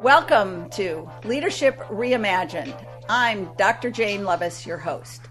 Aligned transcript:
Welcome 0.00 0.70
to 0.70 1.10
Leadership 1.24 1.76
Reimagined. 1.88 2.86
I'm 3.08 3.52
Dr. 3.56 3.90
Jane 3.90 4.24
Levis, 4.24 4.64
your 4.64 4.76
host. 4.76 5.22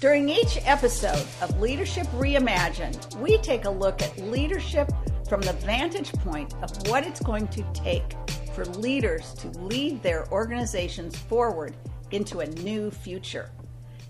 During 0.00 0.28
each 0.28 0.58
episode 0.64 1.24
of 1.40 1.60
Leadership 1.60 2.04
Reimagined, 2.08 3.14
we 3.20 3.38
take 3.38 3.64
a 3.64 3.70
look 3.70 4.02
at 4.02 4.18
leadership 4.18 4.90
from 5.28 5.40
the 5.42 5.52
vantage 5.52 6.12
point 6.14 6.52
of 6.62 6.88
what 6.88 7.06
it's 7.06 7.20
going 7.20 7.46
to 7.46 7.62
take 7.72 8.16
for 8.56 8.64
leaders 8.64 9.34
to 9.34 9.50
lead 9.60 10.02
their 10.02 10.26
organizations 10.32 11.16
forward 11.16 11.76
into 12.10 12.40
a 12.40 12.46
new 12.46 12.90
future. 12.90 13.52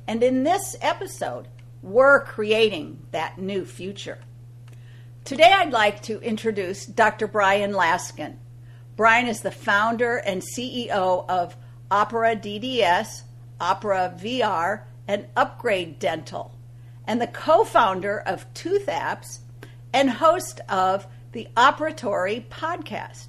And 0.07 0.23
in 0.23 0.43
this 0.43 0.75
episode, 0.81 1.49
we're 1.83 2.25
creating 2.25 2.99
that 3.11 3.37
new 3.37 3.67
future. 3.67 4.21
Today, 5.27 5.53
I'd 5.55 5.75
like 5.75 6.01
to 6.05 6.19
introduce 6.23 6.87
Dr. 6.87 7.27
Brian 7.27 7.73
Laskin. 7.73 8.39
Brian 8.99 9.29
is 9.29 9.43
the 9.43 9.53
founder 9.53 10.17
and 10.17 10.43
CEO 10.43 11.25
of 11.29 11.57
Opera 11.89 12.35
DDS, 12.35 13.23
Opera 13.61 14.13
VR, 14.21 14.83
and 15.07 15.27
Upgrade 15.37 16.01
Dental, 16.01 16.53
and 17.07 17.23
the 17.23 17.29
co 17.29 17.63
founder 17.63 18.19
of 18.19 18.53
Tooth 18.55 18.87
Apps 18.87 19.39
and 19.93 20.11
host 20.11 20.61
of 20.69 21.07
the 21.31 21.47
Operatory 21.57 22.45
podcast. 22.49 23.29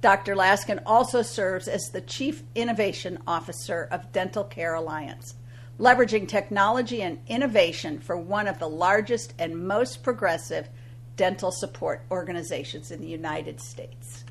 Dr. 0.00 0.34
Laskin 0.34 0.82
also 0.84 1.22
serves 1.22 1.68
as 1.68 1.90
the 1.90 2.00
Chief 2.00 2.42
Innovation 2.56 3.20
Officer 3.28 3.86
of 3.92 4.10
Dental 4.10 4.42
Care 4.42 4.74
Alliance, 4.74 5.36
leveraging 5.78 6.26
technology 6.26 7.00
and 7.00 7.20
innovation 7.28 8.00
for 8.00 8.16
one 8.16 8.48
of 8.48 8.58
the 8.58 8.68
largest 8.68 9.34
and 9.38 9.68
most 9.68 10.02
progressive 10.02 10.68
dental 11.14 11.52
support 11.52 12.04
organizations 12.10 12.90
in 12.90 13.00
the 13.00 13.06
United 13.06 13.60
States. 13.60 14.24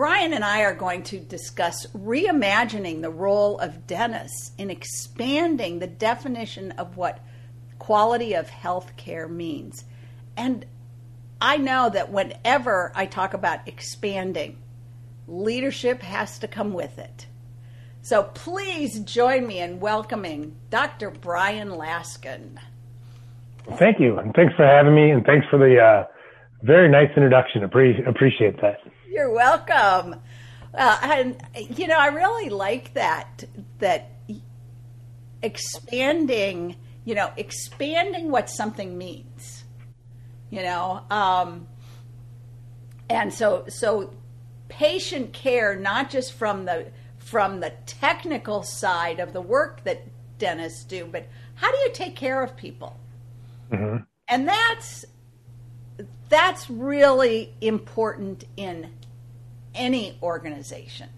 Brian 0.00 0.32
and 0.32 0.42
I 0.42 0.62
are 0.62 0.72
going 0.72 1.02
to 1.02 1.18
discuss 1.18 1.84
reimagining 1.88 3.02
the 3.02 3.10
role 3.10 3.58
of 3.58 3.86
dentists 3.86 4.52
in 4.56 4.70
expanding 4.70 5.78
the 5.78 5.86
definition 5.86 6.72
of 6.72 6.96
what 6.96 7.18
quality 7.78 8.32
of 8.32 8.48
health 8.48 8.96
care 8.96 9.28
means. 9.28 9.84
And 10.38 10.64
I 11.38 11.58
know 11.58 11.90
that 11.90 12.10
whenever 12.10 12.92
I 12.94 13.04
talk 13.04 13.34
about 13.34 13.68
expanding, 13.68 14.56
leadership 15.28 16.00
has 16.00 16.38
to 16.38 16.48
come 16.48 16.72
with 16.72 16.98
it. 16.98 17.26
So 18.00 18.22
please 18.22 19.00
join 19.00 19.46
me 19.46 19.58
in 19.58 19.80
welcoming 19.80 20.56
Dr. 20.70 21.10
Brian 21.10 21.72
Laskin. 21.72 22.56
Thank 23.76 24.00
you, 24.00 24.18
and 24.18 24.32
thanks 24.32 24.54
for 24.54 24.64
having 24.64 24.94
me, 24.94 25.10
and 25.10 25.26
thanks 25.26 25.46
for 25.50 25.58
the 25.58 25.78
uh, 25.78 26.06
very 26.62 26.88
nice 26.88 27.10
introduction. 27.14 27.68
Appre- 27.68 28.08
appreciate 28.08 28.62
that. 28.62 28.78
You're 29.10 29.32
welcome. 29.32 30.20
Uh, 30.72 30.98
and 31.02 31.36
you 31.76 31.88
know, 31.88 31.98
I 31.98 32.06
really 32.08 32.48
like 32.48 32.94
that 32.94 33.44
that 33.80 34.12
expanding. 35.42 36.76
You 37.04 37.14
know, 37.16 37.32
expanding 37.36 38.30
what 38.30 38.48
something 38.48 38.96
means. 38.96 39.64
You 40.50 40.62
know, 40.62 41.02
um, 41.10 41.66
and 43.08 43.34
so 43.34 43.64
so 43.68 44.14
patient 44.68 45.32
care, 45.32 45.74
not 45.74 46.08
just 46.08 46.32
from 46.34 46.66
the 46.66 46.86
from 47.18 47.58
the 47.58 47.72
technical 47.86 48.62
side 48.62 49.18
of 49.18 49.32
the 49.32 49.40
work 49.40 49.82
that 49.84 50.02
dentists 50.38 50.84
do, 50.84 51.04
but 51.10 51.26
how 51.54 51.70
do 51.72 51.78
you 51.78 51.90
take 51.92 52.14
care 52.14 52.42
of 52.42 52.56
people? 52.56 52.96
Mm-hmm. 53.72 54.04
And 54.28 54.48
that's 54.48 55.04
that's 56.28 56.70
really 56.70 57.52
important 57.60 58.44
in 58.56 58.90
any 59.74 60.18
organization. 60.22 61.08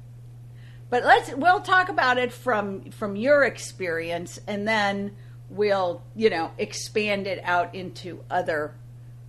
But 0.91 1.05
let's 1.05 1.35
we'll 1.35 1.61
talk 1.61 1.89
about 1.89 2.19
it 2.19 2.33
from 2.33 2.91
from 2.91 3.17
your 3.17 3.45
experience 3.45 4.39
and 4.47 4.69
then 4.69 5.17
we'll, 5.49 6.03
you 6.15 6.31
know, 6.31 6.51
expand 6.59 7.27
it 7.27 7.41
out 7.45 7.75
into 7.75 8.23
other 8.31 8.75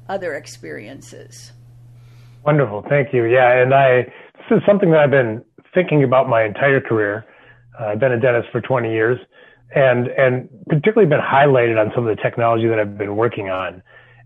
other 0.10 0.34
experiences. 0.34 1.52
Wonderful. 2.46 2.86
Thank 2.90 3.14
you. 3.14 3.24
Yeah, 3.26 3.62
and 3.62 3.74
I 3.74 4.04
this 4.50 4.58
is 4.58 4.62
something 4.66 4.92
that 4.92 5.00
I've 5.00 5.12
been 5.12 5.44
thinking 5.74 6.04
about 6.04 6.28
my 6.28 6.44
entire 6.44 6.82
career. 6.82 7.26
Uh, 7.80 7.86
I've 7.86 8.00
been 8.00 8.12
a 8.12 8.20
dentist 8.20 8.50
for 8.52 8.62
20 8.62 8.92
years 8.92 9.18
and 9.76 10.08
and 10.08 10.50
particularly 10.68 11.10
been 11.10 11.22
highlighted 11.22 11.80
on 11.80 11.92
some 11.96 12.08
of 12.08 12.16
the 12.16 12.22
technology 12.22 12.68
that 12.68 12.80
I've 12.80 12.98
been 12.98 13.16
working 13.16 13.50
on. 13.50 13.82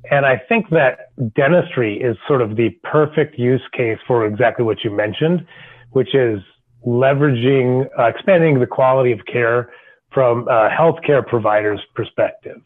And 0.09 0.25
I 0.25 0.41
think 0.49 0.69
that 0.69 1.11
dentistry 1.35 1.99
is 1.99 2.17
sort 2.27 2.41
of 2.41 2.55
the 2.55 2.69
perfect 2.83 3.37
use 3.37 3.61
case 3.73 3.97
for 4.07 4.25
exactly 4.25 4.63
what 4.63 4.83
you 4.83 4.91
mentioned, 4.91 5.45
which 5.91 6.13
is 6.15 6.39
leveraging, 6.85 7.87
uh, 7.99 8.05
expanding 8.05 8.59
the 8.59 8.67
quality 8.67 9.11
of 9.11 9.19
care 9.25 9.71
from 10.11 10.47
a 10.47 10.69
healthcare 10.69 11.25
provider's 11.25 11.81
perspective. 11.95 12.61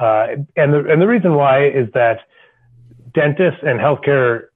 Uh, 0.00 0.26
and 0.56 0.72
the 0.72 0.84
and 0.90 1.00
the 1.00 1.06
reason 1.06 1.34
why 1.34 1.66
is 1.66 1.88
that 1.94 2.20
dentists 3.14 3.60
and 3.62 3.80
healthcare 3.80 4.48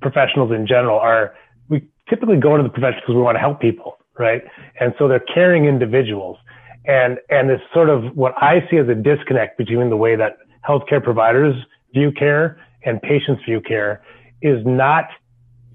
professionals 0.00 0.52
in 0.52 0.66
general 0.66 0.98
are 0.98 1.34
we 1.68 1.86
typically 2.08 2.36
go 2.36 2.54
into 2.54 2.62
the 2.62 2.68
profession 2.68 3.00
because 3.00 3.16
we 3.16 3.22
want 3.22 3.34
to 3.34 3.40
help 3.40 3.60
people, 3.60 3.98
right? 4.18 4.42
And 4.78 4.94
so 4.98 5.08
they're 5.08 5.24
caring 5.34 5.64
individuals. 5.64 6.38
And 6.86 7.18
and 7.30 7.48
this 7.48 7.60
sort 7.72 7.88
of 7.88 8.16
what 8.16 8.34
I 8.40 8.66
see 8.70 8.76
as 8.76 8.88
a 8.88 8.94
disconnect 8.94 9.58
between 9.58 9.90
the 9.90 9.96
way 9.96 10.16
that 10.16 10.36
healthcare 10.68 11.02
providers 11.02 11.54
view 11.94 12.12
care 12.12 12.58
and 12.84 13.00
patients 13.00 13.42
view 13.44 13.60
care 13.60 14.02
is 14.42 14.64
not 14.66 15.06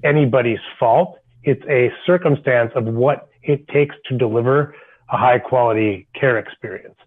anybody's 0.03 0.59
fault. 0.79 1.17
It's 1.43 1.63
a 1.67 1.91
circumstance 2.05 2.71
of 2.75 2.85
what 2.85 3.29
it 3.41 3.67
takes 3.69 3.95
to 4.09 4.17
deliver 4.17 4.75
a 5.09 5.17
high 5.17 5.39
quality 5.39 6.07
care 6.13 6.37
experience. 6.37 6.97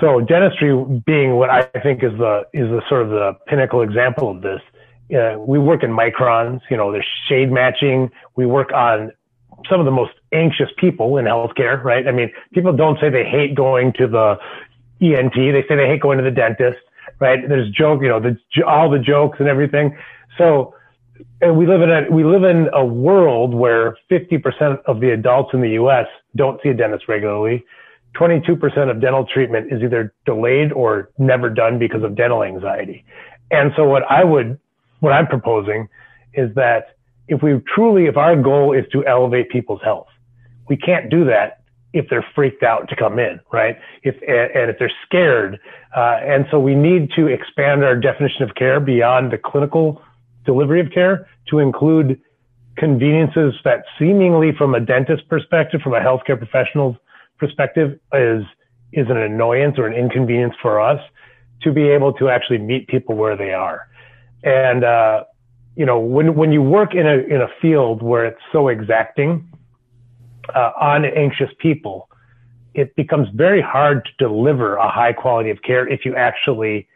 So 0.00 0.20
dentistry 0.20 0.72
being 1.04 1.36
what 1.36 1.50
I 1.50 1.62
think 1.82 2.02
is 2.02 2.12
the 2.18 2.42
is 2.54 2.68
the 2.70 2.82
sort 2.88 3.02
of 3.02 3.10
the 3.10 3.36
pinnacle 3.46 3.82
example 3.82 4.30
of 4.30 4.40
this. 4.40 4.60
Uh, 5.14 5.38
we 5.38 5.58
work 5.58 5.82
in 5.82 5.90
microns, 5.90 6.60
you 6.70 6.76
know, 6.76 6.90
there's 6.90 7.06
shade 7.28 7.50
matching. 7.50 8.10
We 8.36 8.46
work 8.46 8.72
on 8.72 9.12
some 9.68 9.78
of 9.78 9.84
the 9.84 9.92
most 9.92 10.12
anxious 10.32 10.70
people 10.78 11.18
in 11.18 11.26
healthcare, 11.26 11.82
right? 11.84 12.06
I 12.06 12.12
mean, 12.12 12.32
people 12.54 12.72
don't 12.72 12.98
say 13.00 13.10
they 13.10 13.24
hate 13.24 13.54
going 13.54 13.92
to 13.94 14.06
the 14.06 14.38
ENT. 15.02 15.34
They 15.34 15.64
say 15.68 15.76
they 15.76 15.86
hate 15.86 16.00
going 16.00 16.18
to 16.18 16.24
the 16.24 16.30
dentist 16.30 16.78
right? 17.20 17.38
There's 17.46 17.70
joke, 17.70 18.02
you 18.02 18.08
know, 18.08 18.20
the, 18.20 18.36
all 18.64 18.90
the 18.90 18.98
jokes 18.98 19.38
and 19.38 19.48
everything. 19.48 19.96
So, 20.38 20.74
and 21.40 21.56
we 21.56 21.66
live 21.66 21.82
in 21.82 21.90
a, 21.90 22.10
we 22.10 22.24
live 22.24 22.44
in 22.44 22.68
a 22.72 22.84
world 22.84 23.54
where 23.54 23.96
50% 24.10 24.82
of 24.86 25.00
the 25.00 25.10
adults 25.10 25.50
in 25.52 25.60
the 25.60 25.70
U.S. 25.70 26.06
don't 26.34 26.60
see 26.62 26.70
a 26.70 26.74
dentist 26.74 27.08
regularly. 27.08 27.64
22% 28.16 28.90
of 28.90 29.00
dental 29.00 29.24
treatment 29.26 29.72
is 29.72 29.82
either 29.82 30.12
delayed 30.26 30.72
or 30.72 31.10
never 31.18 31.48
done 31.48 31.78
because 31.78 32.02
of 32.02 32.16
dental 32.16 32.42
anxiety. 32.42 33.04
And 33.50 33.72
so 33.76 33.84
what 33.84 34.02
I 34.10 34.24
would, 34.24 34.58
what 35.00 35.12
I'm 35.12 35.26
proposing 35.26 35.88
is 36.34 36.52
that 36.54 36.96
if 37.28 37.42
we 37.42 37.60
truly, 37.74 38.06
if 38.06 38.16
our 38.16 38.34
goal 38.40 38.72
is 38.72 38.84
to 38.92 39.06
elevate 39.06 39.50
people's 39.50 39.80
health, 39.82 40.08
we 40.68 40.76
can't 40.76 41.10
do 41.10 41.24
that 41.26 41.59
if 41.92 42.08
they're 42.08 42.26
freaked 42.34 42.62
out 42.62 42.88
to 42.88 42.96
come 42.96 43.18
in, 43.18 43.40
right? 43.52 43.76
If 44.02 44.14
and 44.26 44.70
if 44.70 44.78
they're 44.78 44.92
scared, 45.06 45.58
uh, 45.96 46.18
and 46.22 46.46
so 46.50 46.60
we 46.60 46.74
need 46.74 47.10
to 47.16 47.26
expand 47.26 47.84
our 47.84 47.96
definition 47.96 48.42
of 48.42 48.54
care 48.54 48.78
beyond 48.80 49.32
the 49.32 49.38
clinical 49.38 50.02
delivery 50.44 50.80
of 50.80 50.90
care 50.92 51.28
to 51.48 51.58
include 51.58 52.20
conveniences 52.76 53.54
that 53.64 53.84
seemingly, 53.98 54.52
from 54.56 54.74
a 54.74 54.80
dentist 54.80 55.28
perspective, 55.28 55.80
from 55.82 55.94
a 55.94 56.00
healthcare 56.00 56.38
professional's 56.38 56.96
perspective, 57.38 57.98
is 58.12 58.44
is 58.92 59.06
an 59.08 59.16
annoyance 59.16 59.76
or 59.78 59.86
an 59.86 59.94
inconvenience 59.94 60.54
for 60.62 60.80
us 60.80 61.00
to 61.62 61.72
be 61.72 61.88
able 61.88 62.12
to 62.12 62.28
actually 62.28 62.58
meet 62.58 62.86
people 62.88 63.16
where 63.16 63.36
they 63.36 63.52
are, 63.52 63.88
and 64.44 64.84
uh, 64.84 65.24
you 65.74 65.84
know 65.84 65.98
when 65.98 66.36
when 66.36 66.52
you 66.52 66.62
work 66.62 66.94
in 66.94 67.06
a 67.06 67.18
in 67.18 67.40
a 67.40 67.48
field 67.60 68.00
where 68.00 68.26
it's 68.26 68.40
so 68.52 68.68
exacting 68.68 69.49
uh, 70.54 70.72
on 70.80 71.04
anxious 71.04 71.50
people, 71.58 72.08
it 72.74 72.94
becomes 72.96 73.28
very 73.34 73.60
hard 73.60 74.04
to 74.04 74.10
deliver 74.18 74.76
a 74.76 74.90
high 74.90 75.12
quality 75.12 75.50
of 75.50 75.62
care 75.62 75.88
if 75.88 76.04
you 76.04 76.14
actually 76.14 76.88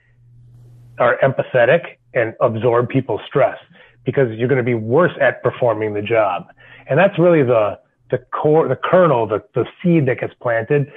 are 0.99 1.19
empathetic 1.23 1.97
and 2.15 2.35
absorb 2.41 2.89
people's 2.89 3.21
stress 3.27 3.59
because 4.05 4.29
you're 4.37 4.49
going 4.49 4.59
to 4.59 4.65
be 4.65 4.75
worse 4.75 5.13
at 5.21 5.43
performing 5.43 5.95
the 5.95 6.03
job. 6.03 6.47
And 6.89 6.99
that's 6.99 7.19
really 7.19 7.43
the, 7.43 7.79
the 8.11 8.19
core, 8.19 8.69
the 8.69 8.77
kernel, 8.77 9.27
the, 9.27 9.43
the 9.55 9.67
seed 9.83 10.07
that 10.07 10.21
gets 10.21 10.35
planted 10.41 10.93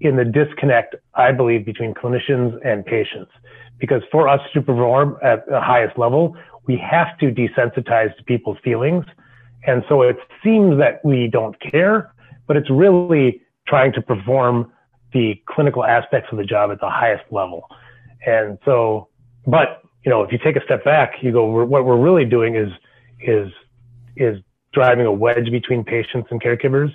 in 0.00 0.16
the 0.16 0.24
disconnect, 0.24 0.94
I 1.14 1.32
believe, 1.32 1.64
between 1.64 1.94
clinicians 1.94 2.58
and 2.64 2.84
patients. 2.84 3.30
Because 3.78 4.02
for 4.12 4.28
us 4.28 4.40
to 4.54 4.60
perform 4.60 5.16
at 5.22 5.46
the 5.46 5.60
highest 5.60 5.98
level, 5.98 6.36
we 6.66 6.76
have 6.76 7.18
to 7.18 7.32
desensitize 7.32 8.16
to 8.16 8.24
people's 8.24 8.58
feelings 8.62 9.04
and 9.66 9.84
so 9.88 10.02
it 10.02 10.16
seems 10.42 10.78
that 10.78 11.04
we 11.04 11.28
don't 11.28 11.56
care, 11.60 12.12
but 12.46 12.56
it's 12.56 12.70
really 12.70 13.42
trying 13.66 13.92
to 13.92 14.02
perform 14.02 14.72
the 15.12 15.40
clinical 15.46 15.84
aspects 15.84 16.28
of 16.32 16.38
the 16.38 16.44
job 16.44 16.70
at 16.70 16.80
the 16.80 16.88
highest 16.88 17.24
level. 17.30 17.66
And 18.26 18.58
so, 18.64 19.08
but, 19.46 19.82
you 20.04 20.10
know, 20.10 20.22
if 20.22 20.32
you 20.32 20.38
take 20.38 20.56
a 20.56 20.64
step 20.64 20.84
back, 20.84 21.14
you 21.22 21.32
go, 21.32 21.64
what 21.64 21.84
we're 21.84 22.00
really 22.00 22.24
doing 22.24 22.56
is, 22.56 22.70
is, 23.20 23.50
is 24.16 24.38
driving 24.72 25.06
a 25.06 25.12
wedge 25.12 25.50
between 25.50 25.84
patients 25.84 26.28
and 26.30 26.40
caregivers, 26.40 26.94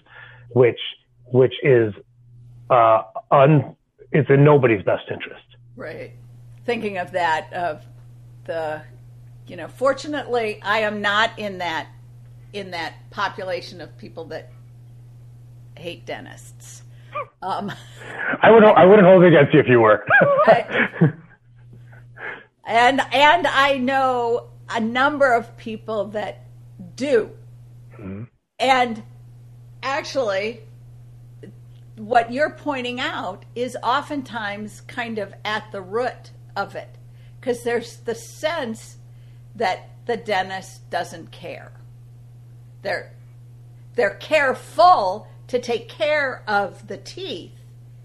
which 0.51 0.79
which 1.25 1.53
is 1.63 1.93
uh, 2.69 3.01
un 3.31 3.75
it's 4.11 4.29
in 4.29 4.43
nobody's 4.43 4.83
best 4.83 5.03
interest. 5.11 5.43
Right. 5.75 6.11
Thinking 6.65 6.97
of 6.97 7.11
that 7.11 7.51
of 7.53 7.85
the 8.45 8.81
you 9.47 9.55
know, 9.55 9.67
fortunately 9.67 10.59
I 10.61 10.79
am 10.79 11.01
not 11.01 11.37
in 11.37 11.59
that 11.59 11.87
in 12.55 12.71
that 12.71 12.93
population 13.09 13.81
of 13.81 13.97
people 13.97 14.23
that 14.25 14.49
hate 15.77 16.05
dentists. 16.05 16.83
Um, 17.41 17.71
I 18.41 18.49
would 18.49 18.63
I 18.63 18.85
wouldn't 18.85 19.05
hold 19.05 19.23
it 19.23 19.27
against 19.27 19.53
you 19.53 19.59
if 19.59 19.67
you 19.67 19.81
were. 19.81 20.05
I, 20.47 20.89
and 22.65 23.01
and 23.13 23.47
I 23.47 23.77
know 23.77 24.47
a 24.69 24.79
number 24.79 25.33
of 25.33 25.55
people 25.57 26.05
that 26.09 26.45
do. 26.95 27.29
Mm-hmm. 27.93 28.23
And 28.57 29.03
actually, 29.83 30.61
what 31.97 32.31
you're 32.31 32.51
pointing 32.51 33.01
out 33.01 33.43
is 33.53 33.77
oftentimes 33.83 34.81
kind 34.81 35.19
of 35.19 35.33
at 35.43 35.71
the 35.73 35.81
root 35.81 36.31
of 36.55 36.75
it 36.75 36.97
because 37.39 37.63
there's 37.63 37.97
the 37.97 38.15
sense 38.15 38.97
that 39.55 39.89
the 40.05 40.17
dentist 40.17 40.89
doesn't 40.89 41.31
care. 41.31 41.71
They're 42.85 43.11
they're 43.95 44.15
careful 44.15 45.27
to 45.47 45.59
take 45.59 45.89
care 45.89 46.43
of 46.47 46.87
the 46.87 46.97
teeth, 46.97 47.53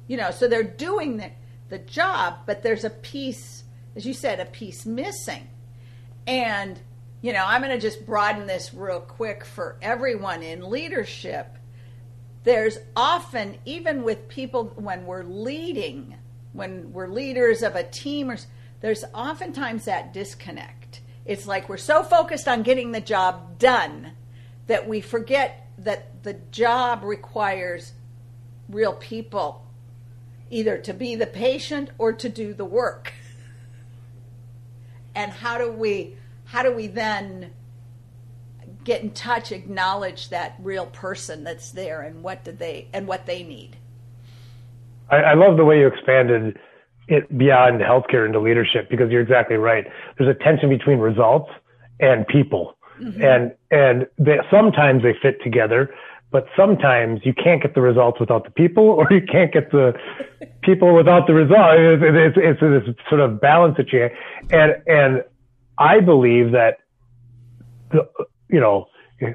you 0.06 0.16
know, 0.16 0.30
so 0.30 0.48
they're 0.48 0.62
doing 0.62 1.18
the, 1.18 1.30
the 1.68 1.78
job, 1.78 2.38
but 2.46 2.62
there's 2.62 2.84
a 2.84 2.90
piece, 2.90 3.64
as 3.94 4.06
you 4.06 4.14
said, 4.14 4.40
a 4.40 4.46
piece 4.46 4.86
missing. 4.86 5.48
And, 6.26 6.80
you 7.20 7.32
know, 7.32 7.44
I'm 7.44 7.60
going 7.60 7.74
to 7.74 7.80
just 7.80 8.06
broaden 8.06 8.46
this 8.46 8.72
real 8.72 9.00
quick 9.00 9.44
for 9.44 9.76
everyone 9.82 10.42
in 10.42 10.70
leadership. 10.70 11.58
There's 12.44 12.78
often, 12.96 13.58
even 13.64 14.02
with 14.02 14.28
people 14.28 14.72
when 14.76 15.06
we're 15.06 15.24
leading, 15.24 16.14
when 16.52 16.92
we're 16.92 17.08
leaders 17.08 17.62
of 17.62 17.74
a 17.74 17.84
team, 17.84 18.30
or, 18.30 18.38
there's 18.80 19.04
oftentimes 19.12 19.84
that 19.84 20.14
disconnect. 20.14 21.00
It's 21.26 21.46
like 21.46 21.68
we're 21.68 21.76
so 21.76 22.02
focused 22.02 22.48
on 22.48 22.62
getting 22.62 22.92
the 22.92 23.00
job 23.00 23.58
done 23.58 24.12
that 24.70 24.86
we 24.86 25.00
forget 25.00 25.66
that 25.78 26.22
the 26.22 26.32
job 26.52 27.02
requires 27.02 27.92
real 28.68 28.92
people 28.92 29.66
either 30.48 30.78
to 30.78 30.94
be 30.94 31.16
the 31.16 31.26
patient 31.26 31.90
or 31.98 32.12
to 32.12 32.28
do 32.28 32.54
the 32.54 32.64
work. 32.64 33.12
And 35.12 35.32
how 35.32 35.58
do 35.58 35.72
we 35.72 36.14
how 36.44 36.62
do 36.62 36.72
we 36.72 36.86
then 36.86 37.50
get 38.84 39.02
in 39.02 39.10
touch 39.10 39.50
acknowledge 39.50 40.28
that 40.28 40.54
real 40.60 40.86
person 40.86 41.42
that's 41.42 41.72
there 41.72 42.02
and 42.02 42.22
what 42.22 42.44
do 42.44 42.52
they 42.52 42.86
and 42.92 43.08
what 43.08 43.26
they 43.26 43.42
need? 43.42 43.76
I, 45.10 45.16
I 45.16 45.34
love 45.34 45.56
the 45.56 45.64
way 45.64 45.80
you 45.80 45.88
expanded 45.88 46.56
it 47.08 47.36
beyond 47.36 47.80
healthcare 47.80 48.24
into 48.24 48.38
leadership 48.38 48.88
because 48.88 49.10
you're 49.10 49.20
exactly 49.20 49.56
right. 49.56 49.84
There's 50.16 50.30
a 50.30 50.44
tension 50.44 50.68
between 50.68 51.00
results 51.00 51.50
and 51.98 52.24
people 52.28 52.76
mm-hmm. 53.00 53.22
and 53.22 53.54
and 53.70 54.06
they, 54.18 54.38
sometimes 54.50 55.02
they 55.02 55.14
fit 55.20 55.42
together 55.42 55.90
but 56.30 56.46
sometimes 56.56 57.20
you 57.24 57.34
can't 57.34 57.60
get 57.60 57.74
the 57.74 57.80
results 57.80 58.20
without 58.20 58.44
the 58.44 58.50
people, 58.50 58.84
or 58.84 59.06
you 59.10 59.20
can't 59.20 59.52
get 59.52 59.72
the 59.72 59.92
people 60.62 60.94
without 60.94 61.26
the 61.26 61.34
result. 61.34 61.78
It's, 61.78 62.36
it's, 62.36 62.60
it's 62.62 62.86
this 62.86 62.94
sort 63.08 63.20
of 63.20 63.40
balance 63.40 63.76
that 63.76 63.92
you, 63.92 64.08
and 64.50 64.74
and 64.86 65.24
I 65.78 66.00
believe 66.00 66.52
that, 66.52 66.78
the, 67.90 68.08
you 68.48 68.60
know, 68.60 68.86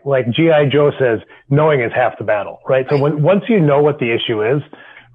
like 0.06 0.30
GI 0.32 0.70
Joe 0.72 0.92
says, 0.98 1.20
knowing 1.50 1.82
is 1.82 1.92
half 1.94 2.18
the 2.18 2.24
battle, 2.24 2.60
right? 2.68 2.86
So 2.90 2.98
when 2.98 3.22
once 3.22 3.44
you 3.50 3.60
know 3.60 3.82
what 3.82 4.00
the 4.00 4.12
issue 4.12 4.42
is, 4.42 4.62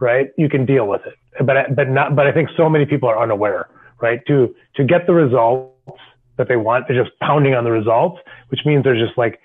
right, 0.00 0.29
you 0.37 0.49
can 0.49 0.67
deal 0.67 0.87
with 0.87 1.02
it. 1.06 1.14
But 1.44 1.75
but 1.75 1.88
not. 1.88 2.14
But 2.14 2.26
I 2.26 2.32
think 2.32 2.50
so 2.56 2.69
many 2.69 2.85
people 2.85 3.08
are 3.08 3.20
unaware, 3.20 3.70
right? 4.02 4.20
To 4.26 4.55
to 4.76 4.85
get 4.85 5.06
the 5.06 5.14
results 5.14 5.69
that 6.40 6.48
they 6.48 6.56
want, 6.56 6.87
they're 6.88 7.02
just 7.02 7.16
pounding 7.20 7.54
on 7.54 7.64
the 7.64 7.70
results, 7.70 8.19
which 8.48 8.60
means 8.64 8.82
they're 8.82 8.98
just 8.98 9.16
like 9.16 9.40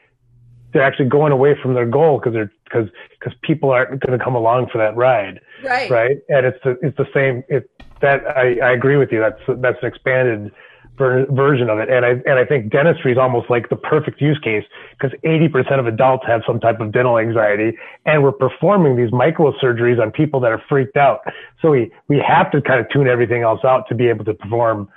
they're 0.71 0.83
actually 0.83 1.09
going 1.09 1.31
away 1.31 1.55
from 1.61 1.73
their 1.73 1.85
goal 1.85 2.17
because 2.17 2.33
they're 2.33 2.51
because 2.63 2.89
because 3.19 3.33
people 3.43 3.69
aren't 3.69 4.01
going 4.01 4.17
to 4.17 4.23
come 4.23 4.35
along 4.35 4.69
for 4.71 4.77
that 4.77 4.95
ride. 4.95 5.39
Right. 5.63 5.89
Right. 5.89 6.17
And 6.29 6.45
it's 6.45 6.57
the 6.63 6.77
it's 6.81 6.97
the 6.97 7.07
same. 7.13 7.43
It 7.49 7.69
that 8.01 8.25
I, 8.25 8.57
I 8.59 8.71
agree 8.71 8.97
with 8.97 9.11
you. 9.11 9.19
That's 9.19 9.39
that's 9.61 9.77
an 9.81 9.87
expanded 9.87 10.51
ver- 10.97 11.25
version 11.27 11.69
of 11.69 11.79
it. 11.79 11.89
And 11.89 12.05
I 12.05 12.09
and 12.25 12.39
I 12.39 12.45
think 12.45 12.71
dentistry 12.71 13.11
is 13.11 13.17
almost 13.17 13.49
like 13.49 13.69
the 13.69 13.75
perfect 13.75 14.21
use 14.21 14.39
case 14.39 14.63
because 14.91 15.17
80% 15.23 15.79
of 15.79 15.87
adults 15.87 16.25
have 16.27 16.41
some 16.45 16.59
type 16.59 16.79
of 16.79 16.91
dental 16.91 17.17
anxiety, 17.17 17.77
and 18.05 18.23
we're 18.23 18.31
performing 18.31 18.95
these 18.95 19.11
microsurgeries 19.11 20.01
on 20.01 20.11
people 20.11 20.39
that 20.41 20.51
are 20.51 20.61
freaked 20.69 20.97
out. 20.97 21.21
So 21.61 21.71
we 21.71 21.91
we 22.07 22.23
have 22.25 22.51
to 22.51 22.61
kind 22.61 22.79
of 22.79 22.87
tune 22.89 23.07
everything 23.07 23.41
else 23.41 23.63
out 23.63 23.87
to 23.89 23.95
be 23.95 24.07
able 24.07 24.25
to 24.25 24.33
perform, 24.33 24.89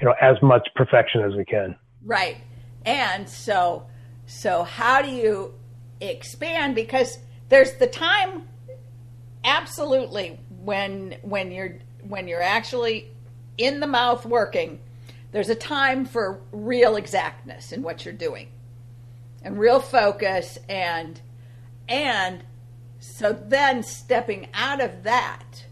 you 0.00 0.06
know, 0.06 0.14
as 0.20 0.36
much 0.42 0.68
perfection 0.74 1.22
as 1.22 1.34
we 1.34 1.44
can. 1.44 1.76
Right. 2.04 2.36
And 2.84 3.28
so 3.28 3.86
so 4.26 4.64
how 4.64 5.02
do 5.02 5.10
you 5.10 5.54
expand? 6.00 6.74
Because 6.74 7.18
there's 7.48 7.74
the 7.74 7.86
time, 7.86 8.48
absolutely, 9.44 10.38
when 10.62 11.16
when 11.22 11.52
you're 11.52 11.78
when 12.02 12.28
you're 12.28 12.42
actually 12.42 13.10
in 13.58 13.80
the 13.80 13.86
mouth 13.86 14.24
working. 14.26 14.80
There's 15.32 15.48
a 15.48 15.54
time 15.54 16.04
for 16.04 16.40
real 16.52 16.96
exactness 16.96 17.72
in 17.72 17.82
what 17.82 18.04
you're 18.04 18.14
doing, 18.14 18.48
and 19.42 19.58
real 19.58 19.80
focus, 19.80 20.58
and 20.68 21.20
and 21.88 22.44
so 23.00 23.32
then 23.32 23.82
stepping 23.82 24.48
out 24.54 24.80
of 24.80 25.02
that, 25.02 25.64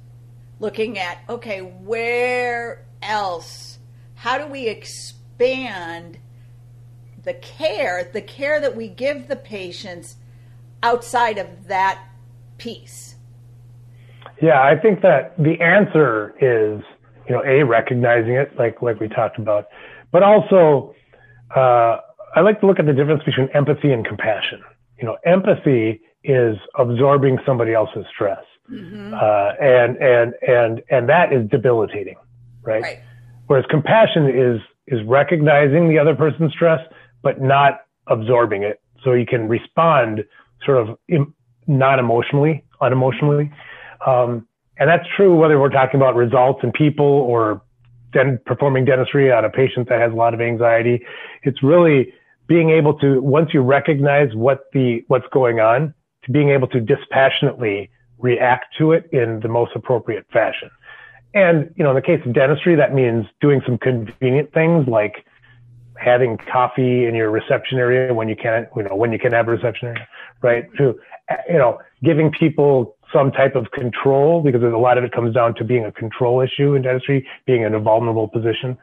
looking 0.59 0.99
at 0.99 1.19
okay, 1.29 1.61
where 1.61 2.85
else? 3.01 3.72
How 4.23 4.39
do 4.39 4.47
we 4.47 4.69
expand 4.69 6.19
the 7.25 7.35
care, 7.35 8.09
the 8.13 8.23
care 8.23 8.61
that 8.61 8.77
we 8.77 8.87
give 8.87 9.27
the 9.27 9.35
patients 9.35 10.15
outside 10.81 11.39
of 11.39 11.67
that 11.67 12.01
piece? 12.57 13.17
Yeah, 14.41 14.63
I 14.63 14.77
think 14.77 15.03
that 15.03 15.37
the 15.43 15.61
answer 15.61 16.35
is, 16.41 16.85
you 17.29 17.35
know, 17.35 17.43
a 17.45 17.65
recognizing 17.65 18.35
it, 18.35 18.57
like 18.57 18.81
like 18.81 19.01
we 19.01 19.09
talked 19.09 19.41
about, 19.41 19.67
but 20.13 20.23
also 20.23 20.95
uh, 21.57 21.97
I 22.37 22.43
like 22.43 22.61
to 22.61 22.67
look 22.69 22.79
at 22.79 22.87
the 22.87 22.93
difference 22.93 23.25
between 23.25 23.49
empathy 23.55 23.91
and 23.91 24.07
compassion. 24.07 24.63
You 24.99 25.07
know, 25.07 25.17
empathy 25.25 26.01
is 26.23 26.57
absorbing 26.79 27.41
somebody 27.45 27.75
else's 27.75 28.07
stress, 28.15 28.45
mm-hmm. 28.71 29.15
uh, 29.15 29.53
and 29.61 29.97
and 29.97 30.35
and 30.47 30.81
and 30.91 31.09
that 31.09 31.33
is 31.33 31.51
debilitating, 31.51 32.19
right? 32.63 32.83
right? 32.83 32.99
Whereas 33.53 33.67
compassion 33.69 34.31
is 34.31 34.63
is 34.87 35.07
recognizing 35.07 35.87
the 35.91 35.99
other 35.99 36.15
person's 36.15 36.53
stress 36.53 36.81
but 37.23 37.43
not 37.43 37.81
absorbing 38.07 38.63
it. 38.63 38.81
So 39.05 39.13
you 39.13 39.27
can 39.27 39.47
respond 39.47 40.25
sort 40.65 40.79
of 40.79 40.97
not 41.67 41.99
emotionally, 41.99 42.65
unemotionally. 42.81 43.53
Um, 44.07 44.49
and 44.79 44.89
that's 44.89 45.05
true 45.19 45.37
whether 45.37 45.61
we're 45.61 45.69
talking 45.69 46.01
about 46.01 46.17
results 46.17 46.61
in 46.63 46.73
people 46.73 47.05
or 47.05 47.61
then 48.15 48.39
performing 48.47 48.87
dentistry 48.87 49.31
on 49.31 49.45
a 49.45 49.51
patient 49.51 49.87
that 49.91 50.01
has 50.01 50.13
a 50.13 50.17
lot 50.17 50.33
of 50.33 50.41
anxiety. 50.41 51.05
It's 51.43 51.63
really 51.63 52.11
being 52.47 52.71
able 52.71 52.99
to, 53.01 53.21
once 53.21 53.51
you 53.53 53.61
recognize 53.61 54.35
what 54.35 54.65
the, 54.73 55.05
what's 55.09 55.27
going 55.31 55.61
on, 55.61 55.93
to 56.25 56.33
being 56.33 56.49
able 56.49 56.69
to 56.69 56.81
dispassionately 56.81 57.91
react 58.19 58.75
to 58.79 58.93
it 58.93 59.11
in 59.13 59.41
the 59.41 59.49
most 59.49 59.73
appropriate 59.75 60.25
fashion. 60.33 60.71
And, 61.35 61.73
you 61.77 61.85
know, 61.85 61.91
in 61.91 61.97
the 61.97 62.03
case 62.03 62.21
of 62.27 62.35
dentistry, 62.35 62.77
that 62.77 62.95
means 62.95 63.27
doing 63.41 63.63
some 63.65 63.79
convenient 63.79 64.53
things 64.53 64.87
like 64.87 65.25
having 65.97 66.37
coffee 66.37 67.07
in 67.07 67.15
your 67.15 67.31
reception 67.31 67.79
area 67.79 68.13
when 68.13 68.29
you 68.29 68.37
can, 68.37 68.67
you 68.77 68.83
know, 68.83 68.95
when 68.95 69.13
you 69.13 69.19
can 69.19 69.33
have 69.33 69.49
a 69.49 69.53
reception 69.53 69.89
area, 69.89 70.09
right? 70.43 70.65
To, 70.77 70.99
you 71.49 71.59
know, 71.59 71.79
giving 72.03 72.31
people 72.31 72.97
some 73.13 73.31
type 73.31 73.55
of 73.55 73.71
control 73.71 74.43
because 74.43 74.63
a 74.63 74.67
lot 74.67 74.99
of 74.99 75.05
it 75.05 75.13
comes 75.13 75.35
down 75.35 75.55
to 75.55 75.65
being 75.65 75.85
a 75.85 75.93
control 75.93 76.41
issue 76.41 76.75
in 76.75 76.83
dentistry, 76.83 77.27
being 77.47 77.63
in 77.63 77.75
a 77.75 77.81
vulnerable 77.81 78.29
position. 78.29 78.77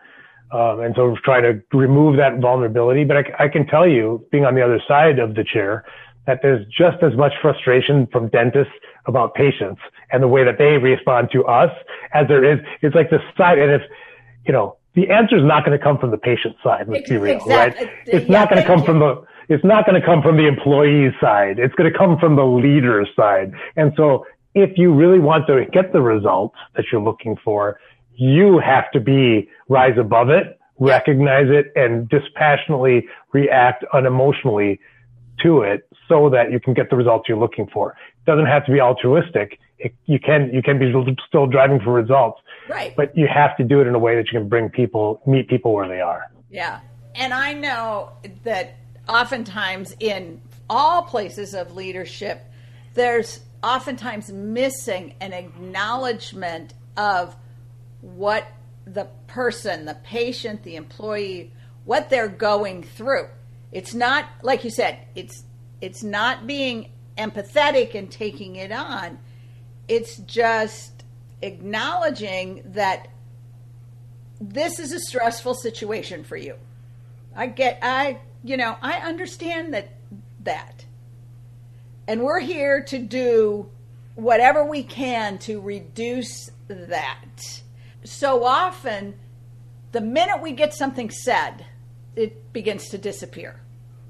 Um, 0.51 0.79
and 0.79 0.95
so 0.95 1.15
try 1.23 1.41
to 1.41 1.61
remove 1.73 2.17
that 2.17 2.39
vulnerability. 2.39 3.03
But 3.03 3.17
I, 3.17 3.45
I 3.45 3.47
can 3.49 3.67
tell 3.67 3.87
you, 3.87 4.25
being 4.31 4.45
on 4.45 4.55
the 4.55 4.63
other 4.63 4.81
side 4.87 5.19
of 5.19 5.35
the 5.35 5.43
chair, 5.43 5.85
that 6.29 6.43
there's 6.43 6.63
just 6.67 7.01
as 7.01 7.17
much 7.17 7.33
frustration 7.41 8.07
from 8.11 8.27
dentists 8.29 8.73
about 9.07 9.33
patients 9.33 9.81
and 10.11 10.21
the 10.21 10.27
way 10.27 10.43
that 10.43 10.59
they 10.59 10.77
respond 10.77 11.27
to 11.31 11.43
us 11.43 11.71
as 12.13 12.27
there 12.27 12.43
is. 12.43 12.59
It's 12.83 12.93
like 12.93 13.09
the 13.09 13.17
side, 13.35 13.57
and 13.57 13.71
if, 13.71 13.81
you 14.45 14.53
know, 14.53 14.77
the 14.93 15.09
answer 15.09 15.37
is 15.37 15.43
not 15.43 15.65
going 15.65 15.75
to 15.75 15.83
come 15.83 15.97
from 15.97 16.11
the 16.11 16.19
patient 16.19 16.55
side. 16.63 16.87
Let's 16.87 17.09
be 17.09 17.17
real, 17.17 17.37
exactly. 17.37 17.87
right? 17.87 17.93
Uh, 17.93 18.01
it's 18.05 18.29
yeah, 18.29 18.39
not 18.39 18.49
going 18.51 18.61
to 18.61 18.67
come 18.67 18.79
you. 18.81 18.85
from 18.85 18.99
the 18.99 19.25
it's 19.49 19.65
not 19.65 19.87
going 19.87 19.99
to 19.99 20.05
come 20.05 20.21
from 20.21 20.37
the 20.37 20.47
employee 20.47 21.09
side. 21.19 21.57
It's 21.57 21.73
going 21.73 21.91
to 21.91 21.97
come 21.97 22.19
from 22.19 22.35
the 22.35 22.45
leader 22.45 23.03
side. 23.15 23.51
And 23.75 23.91
so, 23.97 24.27
if 24.53 24.77
you 24.77 24.93
really 24.93 25.17
want 25.17 25.47
to 25.47 25.65
get 25.73 25.93
the 25.93 26.01
results 26.01 26.57
that 26.75 26.85
you're 26.91 27.01
looking 27.01 27.37
for, 27.43 27.79
you 28.13 28.59
have 28.59 28.91
to 28.91 28.99
be 28.99 29.49
rise 29.67 29.97
above 29.97 30.29
it, 30.29 30.59
recognize 30.77 31.47
it, 31.49 31.71
and 31.75 32.07
dispassionately 32.07 33.07
react 33.33 33.83
unemotionally 33.95 34.77
to 35.41 35.61
it 35.61 35.88
so 36.09 36.29
that 36.29 36.51
you 36.51 36.59
can 36.59 36.73
get 36.73 36.89
the 36.89 36.95
results 36.97 37.29
you're 37.29 37.37
looking 37.37 37.67
for. 37.67 37.91
It 37.91 38.25
doesn't 38.29 38.47
have 38.47 38.65
to 38.65 38.71
be 38.71 38.81
altruistic. 38.81 39.59
It, 39.77 39.95
you 40.07 40.19
can 40.19 40.49
you 40.53 40.61
can 40.61 40.77
be 40.77 40.91
still 41.27 41.47
driving 41.47 41.79
for 41.79 41.93
results, 41.93 42.41
right? 42.67 42.93
But 42.97 43.15
you 43.15 43.27
have 43.33 43.55
to 43.57 43.63
do 43.63 43.79
it 43.79 43.87
in 43.87 43.95
a 43.95 43.99
way 43.99 44.15
that 44.15 44.25
you 44.25 44.39
can 44.39 44.49
bring 44.49 44.69
people 44.69 45.21
meet 45.25 45.47
people 45.47 45.73
where 45.73 45.87
they 45.87 46.01
are. 46.01 46.23
Yeah, 46.49 46.81
and 47.15 47.33
I 47.33 47.53
know 47.53 48.11
that 48.43 48.75
oftentimes 49.07 49.95
in 49.99 50.41
all 50.69 51.03
places 51.03 51.53
of 51.53 51.75
leadership, 51.75 52.43
there's 52.93 53.39
oftentimes 53.63 54.31
missing 54.31 55.15
an 55.21 55.31
acknowledgement 55.31 56.73
of 56.97 57.35
what 58.01 58.45
the 58.85 59.07
person, 59.27 59.85
the 59.85 59.95
patient, 60.03 60.63
the 60.63 60.75
employee, 60.75 61.51
what 61.85 62.09
they're 62.09 62.27
going 62.27 62.83
through. 62.83 63.27
It's 63.71 63.93
not 63.93 64.25
like 64.41 64.63
you 64.63 64.71
said, 64.71 64.99
it's 65.15 65.43
it's 65.81 66.03
not 66.03 66.47
being 66.47 66.91
empathetic 67.17 67.95
and 67.95 68.09
taking 68.09 68.55
it 68.55 68.71
on. 68.71 69.19
It's 69.87 70.17
just 70.17 71.03
acknowledging 71.41 72.61
that 72.65 73.07
this 74.41 74.79
is 74.79 74.93
a 74.93 74.99
stressful 74.99 75.55
situation 75.55 76.23
for 76.23 76.37
you. 76.37 76.55
I 77.35 77.47
get 77.47 77.79
I 77.81 78.19
you 78.43 78.57
know, 78.57 78.77
I 78.81 78.99
understand 78.99 79.73
that 79.73 79.89
that. 80.43 80.85
And 82.07 82.23
we're 82.23 82.39
here 82.39 82.81
to 82.85 82.97
do 82.97 83.69
whatever 84.15 84.65
we 84.65 84.83
can 84.83 85.37
to 85.39 85.61
reduce 85.61 86.49
that. 86.67 87.61
So 88.03 88.43
often 88.43 89.15
the 89.91 90.01
minute 90.01 90.41
we 90.41 90.51
get 90.53 90.73
something 90.73 91.09
said, 91.09 91.65
it 92.15 92.51
begins 92.53 92.89
to 92.89 92.97
disappear. 92.97 93.59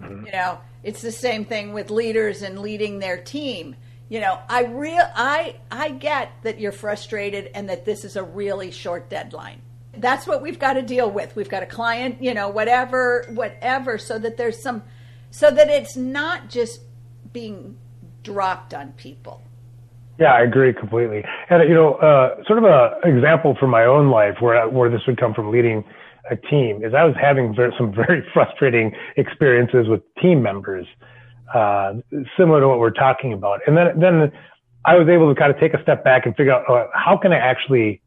Mm-hmm. 0.02 0.28
You 0.28 0.32
know, 0.32 0.60
it's 0.84 1.02
the 1.02 1.12
same 1.12 1.46
thing 1.46 1.74
with 1.74 1.90
leaders 1.92 2.42
and 2.42 2.60
leading 2.60 3.00
their 3.00 3.18
team. 3.18 3.76
You 4.08 4.20
know, 4.22 4.40
I 4.50 4.66
real 4.66 5.08
I 5.16 5.58
I 5.70 5.90
get 5.90 6.32
that 6.44 6.60
you're 6.60 6.72
frustrated 6.72 7.52
and 7.54 7.70
that 7.70 7.86
this 7.86 8.04
is 8.04 8.16
a 8.16 8.24
really 8.24 8.72
short 8.72 9.10
deadline. 9.10 9.62
That's 9.96 10.26
what 10.26 10.42
we've 10.42 10.60
got 10.60 10.74
to 10.74 10.82
deal 10.82 11.10
with. 11.12 11.36
We've 11.36 11.50
got 11.50 11.64
a 11.64 11.68
client, 11.68 12.22
you 12.22 12.34
know, 12.34 12.50
whatever 12.50 13.26
whatever 13.30 13.98
so 13.98 14.18
that 14.20 14.38
there's 14.38 14.62
some 14.62 14.84
so 15.32 15.52
that 15.52 15.70
it's 15.70 15.96
not 15.96 16.50
just 16.50 16.82
being 17.34 17.78
dropped 18.24 18.74
on 18.74 18.94
people. 18.94 19.44
Yeah, 20.20 20.34
I 20.34 20.42
agree 20.42 20.74
completely. 20.74 21.24
And 21.50 21.68
you 21.70 21.76
know, 21.76 21.96
uh, 21.96 22.44
sort 22.46 22.60
of 22.60 22.66
a 22.66 23.00
example 23.04 23.56
from 23.60 23.70
my 23.70 23.86
own 23.86 24.10
life 24.10 24.36
where 24.40 24.68
where 24.68 24.90
this 24.90 25.02
would 25.08 25.20
come 25.20 25.34
from 25.34 25.52
leading 25.52 25.84
a 26.30 26.36
team 26.36 26.84
is 26.84 26.94
I 26.94 27.04
was 27.04 27.16
having 27.20 27.56
some 27.78 27.94
very 27.94 28.26
frustrating 28.34 28.94
experiences 29.18 29.88
with 29.88 30.02
team 30.22 30.42
members, 30.42 30.86
uh, 31.54 31.94
similar 32.38 32.62
to 32.62 32.68
what 32.68 32.80
we're 32.80 32.92
talking 32.92 33.34
about. 33.34 33.62
And 33.68 33.76
then 33.78 34.00
then 34.00 34.32
I 34.86 34.96
was 34.96 35.08
able 35.10 35.34
to 35.34 35.40
kind 35.40 35.54
of 35.54 35.60
take 35.60 35.74
a 35.74 35.82
step 35.82 36.04
back 36.04 36.26
and 36.26 36.36
figure 36.36 36.54
out 36.54 36.70
uh, 36.70 36.88
how 36.94 37.18
can 37.18 37.34
I 37.34 37.38
actually 37.38 38.02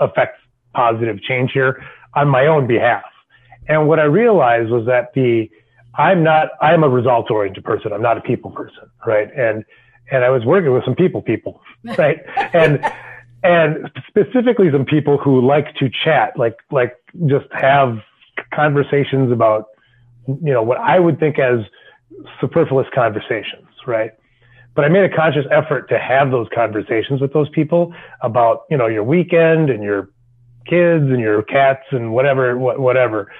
affect 0.00 0.38
positive 0.74 1.20
change 1.22 1.52
here 1.52 1.82
on 2.14 2.28
my 2.28 2.46
own 2.46 2.66
behalf. 2.66 3.04
And 3.68 3.86
what 3.86 3.98
I 3.98 4.04
realized 4.04 4.70
was 4.70 4.86
that 4.86 5.12
the 5.14 5.50
I'm 5.94 6.22
not 6.22 6.48
I'm 6.60 6.84
a 6.84 6.88
results 6.88 7.30
oriented 7.30 7.64
person. 7.64 7.92
I'm 7.92 8.02
not 8.02 8.16
a 8.16 8.20
people 8.20 8.50
person, 8.50 8.90
right? 9.06 9.28
And 9.36 9.64
and 10.10 10.24
I 10.24 10.30
was 10.30 10.44
working 10.44 10.72
with 10.72 10.84
some 10.84 10.94
people 10.94 11.20
people, 11.20 11.60
right? 11.98 12.18
and 12.54 12.80
and 13.42 13.90
specifically 14.08 14.70
some 14.72 14.84
people 14.84 15.18
who 15.18 15.40
like 15.46 15.74
to 15.76 15.88
chat, 16.04 16.36
like 16.36 16.56
like 16.70 16.96
just 17.26 17.46
have 17.52 17.98
conversations 18.52 19.30
about 19.32 19.66
you 20.26 20.52
know 20.52 20.62
what 20.62 20.78
I 20.78 20.98
would 20.98 21.20
think 21.20 21.38
as 21.38 21.60
superfluous 22.40 22.86
conversations, 22.94 23.68
right? 23.86 24.10
But 24.74 24.84
I 24.84 24.88
made 24.88 25.04
a 25.04 25.14
conscious 25.14 25.44
effort 25.50 25.88
to 25.88 25.98
have 25.98 26.30
those 26.30 26.46
conversations 26.54 27.20
with 27.20 27.32
those 27.32 27.48
people 27.50 27.94
about 28.22 28.64
you 28.70 28.76
know 28.76 28.86
your 28.86 29.04
weekend 29.04 29.70
and 29.70 29.82
your 29.82 30.10
kids 30.66 31.04
and 31.04 31.20
your 31.20 31.42
cats 31.42 31.84
and 31.90 32.12
whatever 32.12 32.58
whatever. 32.58 33.30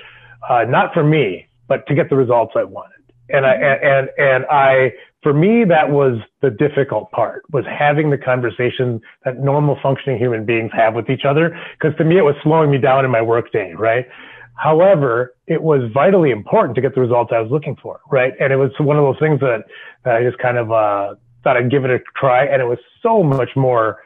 Uh, 0.49 0.65
not 0.65 0.95
for 0.95 1.03
me, 1.03 1.47
but 1.67 1.87
to 1.89 1.95
get 1.95 2.09
the 2.09 2.17
results 2.17 2.53
I 2.57 2.65
wanted. 2.65 2.95
And 3.29 3.45
I 3.45 3.55
and 3.55 4.09
and 4.17 4.47
I 4.47 4.93
for 5.23 5.33
me, 5.33 5.65
that 5.65 5.91
was 5.91 6.21
the 6.43 6.51
difficult 6.51 7.11
part 7.11 7.43
was 7.53 7.65
having 7.67 8.11
the 8.11 8.19
conversation 8.19 9.01
that 9.25 9.39
normal 9.41 9.77
functioning 9.83 10.19
human 10.19 10.45
beings 10.45 10.71
have 10.73 10.95
with 10.95 11.11
each 11.11 11.25
other. 11.25 11.59
Cause 11.81 11.93
to 11.99 12.05
me, 12.05 12.19
it 12.19 12.23
was 12.23 12.37
slowing 12.43 12.71
me 12.71 12.79
down 12.79 13.05
in 13.05 13.11
my 13.11 13.23
workday, 13.23 13.75
right? 13.77 14.07
However, 14.55 15.35
it 15.47 15.63
was 15.63 15.91
vitally 15.93 16.31
important 16.31 16.77
to 16.77 16.81
get 16.81 16.95
the 16.95 17.01
results 17.01 17.33
I 17.35 17.41
was 17.41 17.51
looking 17.51 17.77
for, 17.83 18.01
right? 18.11 18.33
And 18.41 18.53
it 18.53 18.57
was 18.57 18.71
one 18.79 18.97
of 18.97 19.03
those 19.03 19.19
things 19.19 19.41
that, 19.41 19.65
that 20.05 20.17
I 20.17 20.23
just 20.23 20.39
kind 20.39 20.57
of, 20.57 20.71
uh, 20.71 21.15
thought 21.43 21.57
I'd 21.57 21.71
give 21.71 21.85
it 21.85 21.91
a 21.91 21.99
try. 22.17 22.45
And 22.45 22.63
it 22.63 22.67
was 22.67 22.79
so 23.03 23.23
much 23.23 23.51
more 23.57 24.03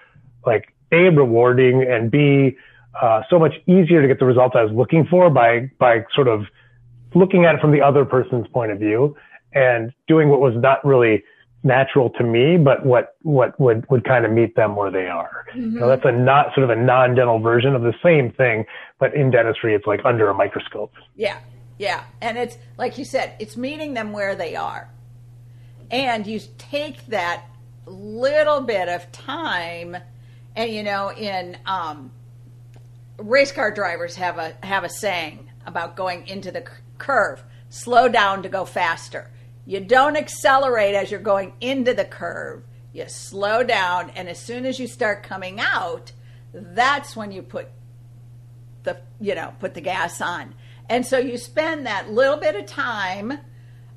like 0.46 0.74
A, 0.92 1.10
rewarding 1.10 1.82
and 1.82 2.10
B, 2.10 2.56
uh, 3.00 3.22
so 3.28 3.38
much 3.38 3.54
easier 3.66 4.00
to 4.00 4.08
get 4.08 4.18
the 4.18 4.26
results 4.26 4.54
I 4.56 4.62
was 4.62 4.72
looking 4.72 5.06
for 5.06 5.30
by, 5.30 5.70
by 5.78 6.04
sort 6.14 6.28
of 6.28 6.44
looking 7.14 7.44
at 7.44 7.54
it 7.54 7.60
from 7.60 7.72
the 7.72 7.80
other 7.82 8.04
person's 8.04 8.46
point 8.48 8.72
of 8.72 8.78
view 8.78 9.14
and 9.54 9.92
doing 10.08 10.28
what 10.28 10.40
was 10.40 10.54
not 10.56 10.84
really 10.84 11.22
natural 11.64 12.10
to 12.10 12.24
me, 12.24 12.56
but 12.56 12.84
what, 12.84 13.16
what 13.22 13.58
would, 13.60 13.88
would 13.88 14.04
kind 14.04 14.24
of 14.24 14.32
meet 14.32 14.56
them 14.56 14.74
where 14.74 14.90
they 14.90 15.06
are. 15.06 15.46
Mm-hmm. 15.54 15.78
So 15.78 15.86
that's 15.86 16.04
a 16.04 16.12
not 16.12 16.54
sort 16.54 16.64
of 16.64 16.70
a 16.70 16.80
non-dental 16.80 17.38
version 17.38 17.74
of 17.74 17.82
the 17.82 17.94
same 18.02 18.32
thing, 18.32 18.64
but 18.98 19.14
in 19.14 19.30
dentistry, 19.30 19.74
it's 19.74 19.86
like 19.86 20.00
under 20.04 20.28
a 20.28 20.34
microscope. 20.34 20.92
Yeah. 21.14 21.38
Yeah. 21.78 22.04
And 22.20 22.36
it's 22.36 22.58
like 22.78 22.98
you 22.98 23.04
said, 23.04 23.34
it's 23.38 23.56
meeting 23.56 23.94
them 23.94 24.12
where 24.12 24.34
they 24.34 24.56
are. 24.56 24.90
And 25.90 26.26
you 26.26 26.40
take 26.58 27.06
that 27.06 27.44
little 27.86 28.62
bit 28.62 28.88
of 28.88 29.10
time 29.12 29.96
and, 30.56 30.70
you 30.70 30.82
know, 30.82 31.12
in, 31.12 31.56
um, 31.64 32.10
race 33.18 33.52
car 33.52 33.70
drivers 33.70 34.16
have 34.16 34.38
a, 34.38 34.54
have 34.64 34.84
a 34.84 34.88
saying 34.88 35.50
about 35.64 35.96
going 35.96 36.26
into 36.26 36.50
the 36.50 36.64
curve, 36.98 37.42
slow 37.68 38.08
down 38.08 38.42
to 38.42 38.48
go 38.48 38.64
faster 38.64 39.30
you 39.64 39.80
don't 39.80 40.16
accelerate 40.16 40.94
as 40.94 41.10
you're 41.10 41.20
going 41.20 41.52
into 41.60 41.94
the 41.94 42.04
curve. 42.04 42.64
You 42.92 43.08
slow 43.08 43.62
down, 43.62 44.10
and 44.10 44.28
as 44.28 44.38
soon 44.38 44.66
as 44.66 44.78
you 44.78 44.86
start 44.86 45.22
coming 45.22 45.60
out, 45.60 46.12
that's 46.52 47.16
when 47.16 47.32
you 47.32 47.42
put 47.42 47.68
the 48.82 48.98
you 49.20 49.34
know 49.34 49.54
put 49.60 49.74
the 49.74 49.80
gas 49.80 50.20
on. 50.20 50.54
And 50.88 51.06
so 51.06 51.18
you 51.18 51.38
spend 51.38 51.86
that 51.86 52.10
little 52.10 52.36
bit 52.36 52.54
of 52.54 52.66
time, 52.66 53.38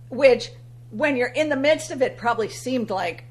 which 0.10 0.52
when 0.92 1.18
you're 1.18 1.28
in 1.28 1.50
the 1.50 1.58
midst 1.58 1.92
of 1.92 2.02
it 2.02 2.18
probably 2.18 2.48
seemed 2.48 2.90
like, 2.90 3.26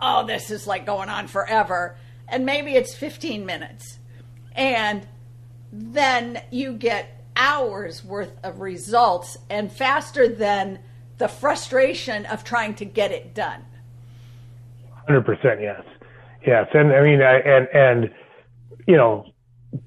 oh, 0.00 0.26
this 0.26 0.50
is 0.50 0.66
like 0.66 0.86
going 0.86 1.08
on 1.08 1.26
forever. 1.26 1.96
And 2.28 2.46
maybe 2.46 2.74
it's 2.74 2.94
15 2.94 3.44
minutes. 3.44 3.98
And 4.52 5.06
then 5.72 6.40
you 6.50 6.72
get 6.72 7.24
hours 7.36 8.02
worth 8.02 8.32
of 8.42 8.60
results 8.60 9.36
and 9.50 9.70
faster 9.70 10.26
than 10.26 10.78
the 11.18 11.28
frustration 11.28 12.26
of 12.26 12.44
trying 12.44 12.74
to 12.76 12.84
get 12.84 13.10
it 13.10 13.34
done. 13.34 13.64
Hundred 15.06 15.24
percent, 15.24 15.60
yes, 15.60 15.82
yes, 16.46 16.66
and 16.74 16.92
I 16.92 17.02
mean, 17.02 17.22
I, 17.22 17.38
and 17.38 17.68
and 17.72 18.14
you 18.86 18.96
know, 18.96 19.26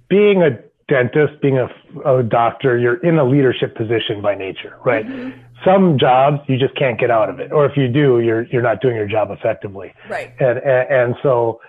being 0.09 0.41
a 0.41 0.51
dentist, 0.88 1.41
being 1.41 1.57
a, 1.57 1.67
a 2.05 2.24
doctor, 2.24 2.77
you're 2.77 2.98
in 3.03 3.17
a 3.17 3.24
leadership 3.24 3.75
position 3.75 4.21
by 4.21 4.36
nature, 4.36 4.77
right? 4.86 5.05
Mm-hmm. 5.05 5.39
Some 5.63 6.00
jobs 6.00 6.39
you 6.48 6.57
just 6.57 6.75
can't 6.75 7.00
get 7.00 7.12
out 7.12 7.29
of 7.29 7.39
it, 7.39 7.51
or 7.51 7.65
if 7.65 7.75
you 7.75 7.88
do, 7.88 8.21
you're 8.21 8.43
you're 8.43 8.62
not 8.62 8.81
doing 8.81 8.95
your 8.95 9.07
job 9.07 9.29
effectively, 9.29 9.93
right? 10.09 10.33
And 10.39 10.57
and, 10.59 10.89
and 10.89 11.15
so 11.21 11.59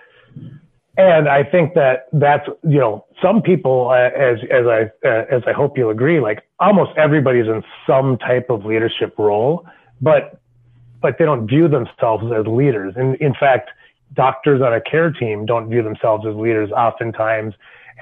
and 0.97 1.29
I 1.29 1.43
think 1.43 1.73
that 1.75 2.07
that's, 2.13 2.47
you 2.63 2.79
know, 2.79 3.05
some 3.21 3.41
people, 3.41 3.89
uh, 3.89 4.09
as, 4.17 4.39
as 4.51 4.65
I, 4.65 5.07
uh, 5.07 5.25
as 5.31 5.43
I 5.47 5.51
hope 5.51 5.77
you'll 5.77 5.91
agree, 5.91 6.19
like 6.19 6.43
almost 6.59 6.91
everybody's 6.97 7.47
in 7.47 7.63
some 7.87 8.17
type 8.17 8.49
of 8.49 8.65
leadership 8.65 9.15
role, 9.17 9.65
but, 10.01 10.41
but 11.01 11.17
they 11.17 11.25
don't 11.25 11.47
view 11.47 11.67
themselves 11.67 12.25
as 12.37 12.45
leaders. 12.47 12.93
And 12.95 13.15
in 13.15 13.33
fact, 13.39 13.69
doctors 14.13 14.61
on 14.61 14.73
a 14.73 14.81
care 14.81 15.11
team 15.11 15.45
don't 15.45 15.69
view 15.69 15.83
themselves 15.83 16.25
as 16.27 16.35
leaders 16.35 16.71
oftentimes. 16.71 17.53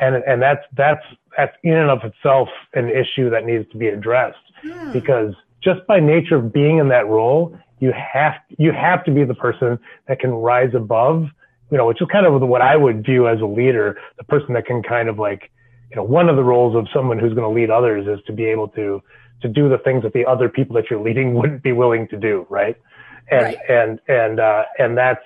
And, 0.01 0.15
and 0.15 0.41
that's, 0.41 0.63
that's, 0.75 1.03
that's 1.37 1.55
in 1.63 1.75
and 1.75 1.89
of 1.89 1.99
itself 2.03 2.49
an 2.73 2.89
issue 2.89 3.29
that 3.29 3.45
needs 3.45 3.69
to 3.71 3.77
be 3.77 3.87
addressed 3.87 4.37
hmm. 4.61 4.91
because 4.91 5.33
just 5.61 5.85
by 5.87 5.99
nature 5.99 6.37
of 6.37 6.53
being 6.53 6.77
in 6.77 6.87
that 6.89 7.07
role, 7.07 7.57
you 7.79 7.91
have, 7.91 8.33
you 8.57 8.71
have 8.71 9.03
to 9.05 9.11
be 9.11 9.23
the 9.23 9.33
person 9.33 9.79
that 10.07 10.19
can 10.19 10.31
rise 10.31 10.73
above 10.73 11.27
you 11.71 11.77
know, 11.77 11.85
which 11.85 12.01
is 12.01 12.07
kind 12.11 12.25
of 12.25 12.41
what 12.41 12.61
I 12.61 12.75
would 12.75 13.05
view 13.05 13.27
as 13.27 13.41
a 13.41 13.45
leader, 13.45 13.97
the 14.17 14.23
person 14.23 14.53
that 14.53 14.65
can 14.65 14.81
kind 14.81 15.09
of 15.09 15.19
like, 15.19 15.51
you 15.89 15.95
know, 15.95 16.03
one 16.03 16.29
of 16.29 16.35
the 16.35 16.43
roles 16.43 16.75
of 16.75 16.87
someone 16.93 17.19
who's 17.19 17.33
going 17.33 17.47
to 17.47 17.59
lead 17.59 17.69
others 17.69 18.07
is 18.07 18.23
to 18.25 18.33
be 18.33 18.45
able 18.45 18.67
to, 18.69 19.01
to 19.41 19.47
do 19.47 19.69
the 19.69 19.77
things 19.77 20.03
that 20.03 20.13
the 20.13 20.25
other 20.25 20.49
people 20.49 20.75
that 20.75 20.85
you're 20.89 21.01
leading 21.01 21.33
wouldn't 21.35 21.63
be 21.63 21.71
willing 21.71 22.07
to 22.09 22.17
do. 22.17 22.45
Right. 22.49 22.75
And, 23.31 23.43
right. 23.43 23.57
and, 23.69 23.99
and, 24.07 24.39
uh, 24.39 24.63
and 24.79 24.97
that's, 24.97 25.23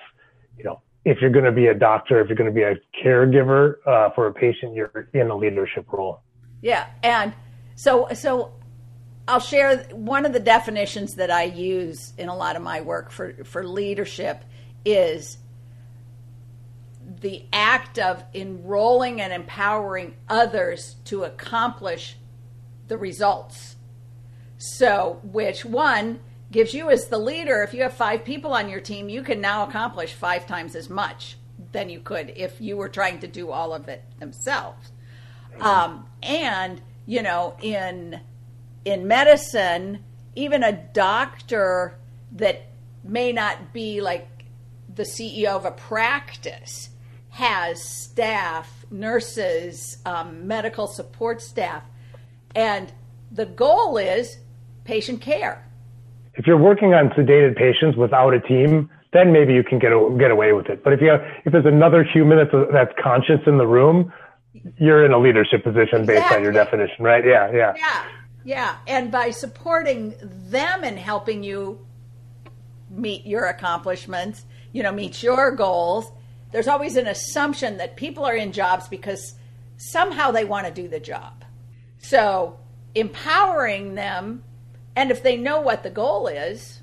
you 0.58 0.64
know, 0.64 0.80
if 1.04 1.18
you're 1.20 1.30
going 1.30 1.44
to 1.44 1.52
be 1.52 1.66
a 1.66 1.74
doctor, 1.74 2.20
if 2.20 2.28
you're 2.28 2.36
going 2.36 2.50
to 2.50 2.54
be 2.54 2.62
a 2.62 2.74
caregiver, 3.02 3.76
uh, 3.86 4.10
for 4.14 4.26
a 4.26 4.32
patient, 4.32 4.74
you're 4.74 5.08
in 5.12 5.30
a 5.30 5.36
leadership 5.36 5.90
role. 5.90 6.20
Yeah. 6.60 6.86
And 7.02 7.34
so, 7.76 8.08
so 8.14 8.52
I'll 9.26 9.40
share 9.40 9.78
one 9.92 10.26
of 10.26 10.32
the 10.32 10.40
definitions 10.40 11.14
that 11.14 11.30
I 11.30 11.44
use 11.44 12.12
in 12.18 12.28
a 12.28 12.36
lot 12.36 12.56
of 12.56 12.62
my 12.62 12.82
work 12.82 13.10
for, 13.10 13.44
for 13.44 13.66
leadership 13.66 14.44
is 14.84 15.38
the 17.24 17.46
act 17.54 17.98
of 17.98 18.22
enrolling 18.34 19.18
and 19.18 19.32
empowering 19.32 20.14
others 20.28 20.96
to 21.06 21.24
accomplish 21.24 22.18
the 22.88 22.98
results. 22.98 23.76
So, 24.58 25.20
which 25.22 25.64
one 25.64 26.20
gives 26.52 26.74
you, 26.74 26.90
as 26.90 27.06
the 27.06 27.16
leader, 27.16 27.62
if 27.62 27.72
you 27.72 27.80
have 27.80 27.94
five 27.94 28.26
people 28.26 28.52
on 28.52 28.68
your 28.68 28.80
team, 28.80 29.08
you 29.08 29.22
can 29.22 29.40
now 29.40 29.66
accomplish 29.66 30.12
five 30.12 30.46
times 30.46 30.76
as 30.76 30.90
much 30.90 31.38
than 31.72 31.88
you 31.88 32.00
could 32.00 32.30
if 32.36 32.60
you 32.60 32.76
were 32.76 32.90
trying 32.90 33.20
to 33.20 33.26
do 33.26 33.50
all 33.50 33.72
of 33.72 33.88
it 33.88 34.04
themselves. 34.18 34.92
Um, 35.60 36.06
and, 36.22 36.82
you 37.06 37.22
know, 37.22 37.56
in 37.62 38.20
in 38.84 39.08
medicine, 39.08 40.04
even 40.34 40.62
a 40.62 40.72
doctor 40.72 41.96
that 42.32 42.66
may 43.02 43.32
not 43.32 43.72
be 43.72 44.02
like 44.02 44.28
the 44.94 45.04
CEO 45.04 45.56
of 45.56 45.64
a 45.64 45.70
practice 45.70 46.90
has 47.34 47.82
staff, 47.82 48.86
nurses, 48.92 49.98
um, 50.06 50.46
medical 50.46 50.86
support 50.86 51.42
staff, 51.42 51.82
and 52.54 52.92
the 53.32 53.44
goal 53.44 53.96
is 53.96 54.38
patient 54.84 55.20
care. 55.20 55.68
If 56.34 56.46
you're 56.46 56.56
working 56.56 56.94
on 56.94 57.08
sedated 57.08 57.56
patients 57.56 57.96
without 57.96 58.34
a 58.34 58.40
team, 58.40 58.88
then 59.12 59.32
maybe 59.32 59.52
you 59.52 59.64
can 59.64 59.80
get 59.80 59.90
get 60.16 60.30
away 60.30 60.52
with 60.52 60.66
it. 60.66 60.84
But 60.84 60.92
if 60.92 61.00
you 61.00 61.08
have, 61.08 61.22
if 61.44 61.52
there's 61.52 61.66
another 61.66 62.04
human 62.04 62.38
that's 62.38 62.54
that's 62.72 62.92
conscious 63.02 63.40
in 63.48 63.58
the 63.58 63.66
room, 63.66 64.12
you're 64.78 65.04
in 65.04 65.10
a 65.10 65.18
leadership 65.18 65.64
position 65.64 66.02
exactly. 66.02 66.14
based 66.14 66.32
on 66.32 66.42
your 66.44 66.52
definition, 66.52 67.04
right? 67.04 67.24
Yeah, 67.26 67.50
yeah, 67.52 67.74
yeah, 67.76 68.04
yeah. 68.44 68.76
And 68.86 69.10
by 69.10 69.30
supporting 69.30 70.14
them 70.20 70.84
and 70.84 70.96
helping 70.96 71.42
you 71.42 71.84
meet 72.90 73.26
your 73.26 73.46
accomplishments, 73.46 74.44
you 74.72 74.84
know, 74.84 74.92
meet 74.92 75.20
your 75.20 75.50
goals 75.50 76.12
there's 76.54 76.68
always 76.68 76.96
an 76.96 77.08
assumption 77.08 77.78
that 77.78 77.96
people 77.96 78.24
are 78.24 78.36
in 78.36 78.52
jobs 78.52 78.86
because 78.86 79.34
somehow 79.76 80.30
they 80.30 80.44
want 80.44 80.64
to 80.68 80.72
do 80.72 80.86
the 80.86 81.00
job. 81.00 81.44
So 81.98 82.60
empowering 82.94 83.96
them, 83.96 84.44
and 84.94 85.10
if 85.10 85.20
they 85.20 85.36
know 85.36 85.60
what 85.60 85.82
the 85.82 85.90
goal 85.90 86.28
is, 86.28 86.80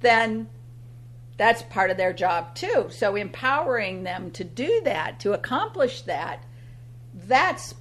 then 0.00 0.48
that's 1.36 1.62
part 1.62 1.92
of 1.92 1.96
their 1.96 2.12
job 2.12 2.56
too. 2.56 2.88
So 2.90 3.14
empowering 3.14 4.02
them 4.02 4.32
to 4.32 4.42
do 4.42 4.80
that, 4.82 5.20
to 5.20 5.32
accomplish 5.32 6.00
that, 6.02 6.42
that's 7.14 7.72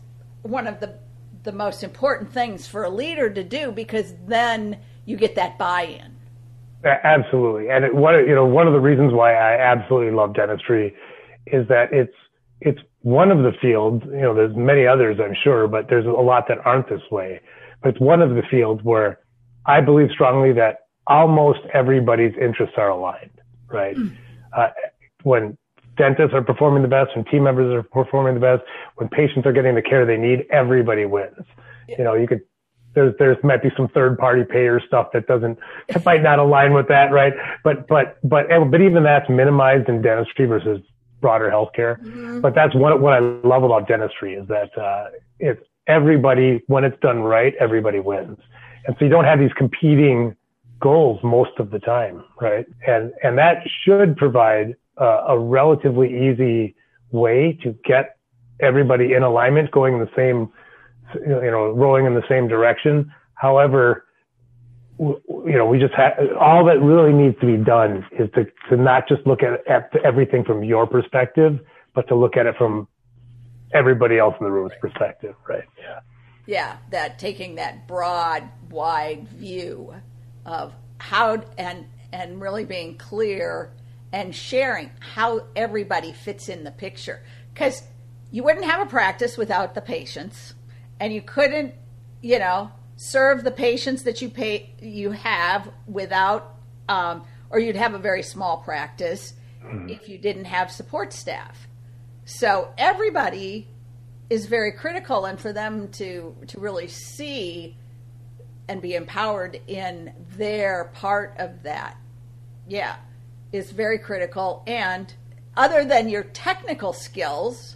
one 0.43 0.67
of 0.67 0.79
the 0.79 0.99
the 1.41 1.51
most 1.51 1.83
important 1.83 2.31
things 2.31 2.67
for 2.67 2.83
a 2.83 2.89
leader 2.89 3.29
to 3.31 3.43
do 3.43 3.71
because 3.71 4.13
then 4.27 4.77
you 5.05 5.17
get 5.17 5.35
that 5.35 5.57
buy-in. 5.57 6.15
Absolutely, 6.85 7.69
and 7.69 7.83
it, 7.83 7.91
you 7.93 8.35
know 8.35 8.45
one 8.45 8.67
of 8.67 8.73
the 8.73 8.79
reasons 8.79 9.13
why 9.13 9.33
I 9.33 9.59
absolutely 9.59 10.11
love 10.11 10.35
dentistry 10.35 10.93
is 11.47 11.67
that 11.67 11.91
it's 11.91 12.13
it's 12.61 12.79
one 13.01 13.31
of 13.31 13.39
the 13.39 13.51
fields. 13.61 14.03
You 14.05 14.21
know, 14.21 14.33
there's 14.33 14.55
many 14.55 14.87
others, 14.87 15.17
I'm 15.21 15.35
sure, 15.43 15.67
but 15.67 15.89
there's 15.89 16.05
a 16.05 16.09
lot 16.09 16.47
that 16.47 16.59
aren't 16.65 16.89
this 16.89 17.01
way. 17.11 17.41
But 17.81 17.89
it's 17.89 17.99
one 17.99 18.21
of 18.21 18.31
the 18.31 18.43
fields 18.49 18.81
where 18.83 19.19
I 19.65 19.81
believe 19.81 20.09
strongly 20.11 20.53
that 20.53 20.87
almost 21.07 21.59
everybody's 21.73 22.33
interests 22.39 22.75
are 22.77 22.89
aligned. 22.89 23.41
Right? 23.67 23.95
Mm. 23.95 24.15
Uh, 24.55 24.69
when 25.23 25.57
dentists 25.97 26.33
are 26.33 26.43
performing 26.43 26.83
the 26.83 26.87
best, 26.87 27.15
when 27.15 27.25
team 27.25 27.43
members 27.43 27.73
are 27.73 27.83
performing 27.83 28.35
the 28.35 28.39
best, 28.39 28.63
when 28.95 29.09
patients 29.09 29.45
are 29.45 29.53
getting 29.53 29.75
the 29.75 29.81
care 29.81 30.05
they 30.05 30.17
need, 30.17 30.45
everybody 30.51 31.05
wins. 31.05 31.45
Yeah. 31.87 31.95
You 31.97 32.03
know, 32.03 32.13
you 32.13 32.27
could 32.27 32.41
there's 32.95 33.13
there's 33.17 33.37
might 33.43 33.63
be 33.63 33.69
some 33.75 33.87
third 33.89 34.17
party 34.17 34.43
payer 34.43 34.79
stuff 34.85 35.09
that 35.13 35.27
doesn't 35.27 35.57
that 35.89 36.05
might 36.05 36.21
not 36.21 36.39
align 36.39 36.73
with 36.73 36.87
that, 36.87 37.11
right? 37.11 37.33
But 37.63 37.87
but 37.87 38.17
but 38.23 38.47
but 38.49 38.81
even 38.81 39.03
that's 39.03 39.29
minimized 39.29 39.89
in 39.89 40.01
dentistry 40.01 40.45
versus 40.45 40.79
broader 41.23 41.49
healthcare. 41.49 41.93
Mm-hmm. 42.01 42.41
But 42.41 42.53
that's 42.53 42.75
what 42.75 43.01
what 43.01 43.13
I 43.13 43.19
love 43.53 43.63
about 43.63 43.87
dentistry 43.87 44.35
is 44.35 44.47
that 44.49 44.77
uh, 44.77 45.05
it's 45.39 45.63
everybody 45.87 46.61
when 46.67 46.83
it's 46.83 46.99
done 46.99 47.19
right, 47.23 47.53
everybody 47.59 47.99
wins, 47.99 48.37
and 48.85 48.95
so 48.97 49.05
you 49.05 49.11
don't 49.15 49.29
have 49.31 49.39
these 49.39 49.53
competing 49.63 50.35
goals 50.79 51.19
most 51.23 51.53
of 51.57 51.71
the 51.71 51.79
time, 51.79 52.23
right? 52.39 52.67
And 52.85 53.13
and 53.23 53.37
that 53.37 53.57
should 53.83 54.17
provide 54.17 54.75
uh, 55.01 55.23
a 55.35 55.39
relatively 55.39 56.09
easy 56.27 56.75
way 57.11 57.57
to 57.63 57.75
get 57.85 58.17
everybody 58.59 59.13
in 59.13 59.23
alignment, 59.23 59.71
going 59.71 59.93
in 59.93 59.99
the 59.99 60.15
same, 60.15 60.51
you 61.15 61.51
know, 61.53 61.71
rolling 61.71 62.05
in 62.05 62.13
the 62.13 62.27
same 62.29 62.47
direction. 62.47 63.11
However, 63.35 64.05
you 64.99 65.21
know, 65.57 65.65
we 65.65 65.79
just 65.79 65.93
have 65.95 66.13
all 66.39 66.65
that 66.65 66.79
really 66.81 67.13
needs 67.13 67.39
to 67.39 67.45
be 67.45 67.57
done 67.57 68.05
is 68.11 68.29
to, 68.35 68.45
to 68.69 68.77
not 68.77 69.07
just 69.07 69.25
look 69.25 69.39
at, 69.41 69.65
at 69.67 69.91
everything 70.05 70.43
from 70.43 70.63
your 70.63 70.85
perspective, 70.85 71.59
but 71.95 72.07
to 72.07 72.15
look 72.15 72.37
at 72.37 72.45
it 72.45 72.55
from 72.57 72.87
everybody 73.73 74.19
else 74.19 74.35
in 74.39 74.45
the 74.45 74.51
room's 74.51 74.71
right. 74.71 74.81
perspective, 74.81 75.35
right? 75.47 75.63
Yeah. 75.79 75.99
Yeah, 76.45 76.77
that 76.91 77.19
taking 77.19 77.55
that 77.55 77.87
broad, 77.87 78.43
wide 78.69 79.27
view 79.29 79.93
of 80.45 80.73
how 80.97 81.41
and 81.57 81.85
and 82.11 82.41
really 82.41 82.65
being 82.65 82.97
clear 82.97 83.71
and 84.11 84.35
sharing 84.35 84.91
how 84.99 85.47
everybody 85.55 86.11
fits 86.11 86.49
in 86.49 86.63
the 86.63 86.71
picture 86.71 87.23
because 87.53 87.83
you 88.31 88.43
wouldn't 88.43 88.65
have 88.65 88.85
a 88.85 88.89
practice 88.89 89.37
without 89.37 89.73
the 89.73 89.81
patients 89.81 90.53
and 90.99 91.13
you 91.13 91.21
couldn't 91.21 91.73
you 92.21 92.39
know 92.39 92.71
serve 92.95 93.43
the 93.43 93.51
patients 93.51 94.03
that 94.03 94.21
you 94.21 94.29
pay 94.29 94.73
you 94.79 95.11
have 95.11 95.69
without 95.87 96.55
um, 96.89 97.23
or 97.49 97.59
you'd 97.59 97.75
have 97.75 97.93
a 97.93 97.99
very 97.99 98.23
small 98.23 98.57
practice 98.57 99.33
mm. 99.63 99.89
if 99.89 100.07
you 100.07 100.17
didn't 100.17 100.45
have 100.45 100.71
support 100.71 101.13
staff 101.13 101.67
so 102.25 102.73
everybody 102.77 103.67
is 104.29 104.45
very 104.45 104.71
critical 104.71 105.25
and 105.25 105.39
for 105.39 105.51
them 105.53 105.87
to 105.89 106.35
to 106.47 106.59
really 106.59 106.87
see 106.87 107.75
and 108.67 108.81
be 108.81 108.95
empowered 108.95 109.59
in 109.67 110.13
their 110.37 110.85
part 110.93 111.35
of 111.37 111.63
that 111.63 111.97
yeah 112.67 112.95
is 113.51 113.71
very 113.71 113.99
critical 113.99 114.63
and 114.67 115.13
other 115.55 115.85
than 115.85 116.09
your 116.09 116.23
technical 116.23 116.93
skills 116.93 117.75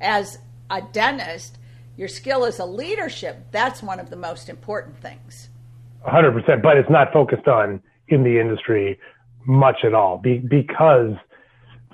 as 0.00 0.38
a 0.70 0.82
dentist 0.92 1.58
your 1.96 2.08
skill 2.08 2.44
as 2.44 2.58
a 2.58 2.64
leadership, 2.64 3.38
that's 3.50 3.82
one 3.82 3.98
of 4.00 4.10
the 4.10 4.16
most 4.16 4.48
important 4.48 4.96
things. 4.98 5.48
100%, 6.06 6.62
but 6.62 6.76
it's 6.76 6.90
not 6.90 7.12
focused 7.12 7.48
on 7.48 7.82
in 8.08 8.22
the 8.22 8.38
industry 8.38 8.98
much 9.46 9.84
at 9.84 9.94
all 9.94 10.18
be, 10.18 10.38
because 10.38 11.14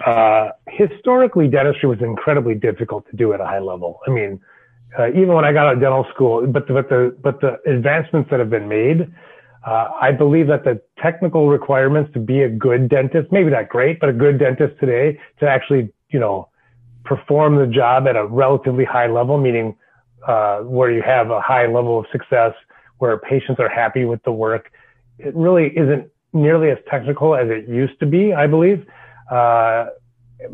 uh, 0.05 0.51
historically 0.69 1.49
dentistry 1.49 1.89
was 1.89 2.01
incredibly 2.01 2.55
difficult 2.55 3.09
to 3.11 3.17
do 3.17 3.33
at 3.33 3.41
a 3.41 3.45
high 3.45 3.61
level. 3.61 4.01
I 4.07 4.11
mean, 4.11 4.41
uh, 4.99 5.09
even 5.11 5.29
when 5.29 5.45
I 5.45 5.53
got 5.53 5.69
out 5.69 5.75
of 5.75 5.81
dental 5.81 6.07
school, 6.13 6.47
but 6.47 6.67
the, 6.67 6.75
but 6.75 6.89
the, 6.89 7.17
but 7.23 7.41
the 7.41 7.59
advancements 7.71 8.31
that 8.31 8.41
have 8.41 8.51
been 8.51 8.69
made, 8.69 9.13
uh, 9.67 9.89
I 10.01 10.13
believe 10.13 10.49
that 10.49 10.65
the 10.65 10.83
technical 11.01 11.49
requirements 11.49 12.13
to 12.15 12.19
be 12.19 12.43
a 12.43 12.49
good 12.49 12.89
dentist, 12.89 13.31
maybe 13.31 13.51
not 13.51 13.69
great, 13.69 14.01
but 14.01 14.09
a 14.09 14.13
good 14.13 14.39
dentist 14.39 14.79
today 14.81 15.19
to 15.41 15.49
actually, 15.49 15.93
you 16.11 16.19
know, 16.19 16.49
perform 17.05 17.57
the 17.57 17.67
job 17.67 18.07
at 18.07 18.17
a 18.17 18.27
relatively 18.27 18.85
high 18.85 19.07
level, 19.07 19.39
meaning 19.39 19.77
uh, 20.27 20.61
where 20.61 20.91
you 20.91 21.03
have 21.03 21.31
a 21.31 21.41
high 21.41 21.67
level 21.67 21.99
of 21.99 22.07
success, 22.13 22.53
where 22.99 23.19
patients 23.19 23.59
are 23.61 23.69
happy 23.69 24.05
with 24.05 24.23
the 24.25 24.33
work. 24.33 24.71
It 25.19 25.35
really 25.35 25.69
isn't 25.77 26.09
nearly 26.33 26.71
as 26.71 26.79
technical 26.91 27.35
as 27.35 27.49
it 27.49 27.69
used 27.69 27.99
to 28.01 28.07
be, 28.07 28.33
I 28.33 28.47
believe. 28.47 28.87
Uh, 29.31 29.87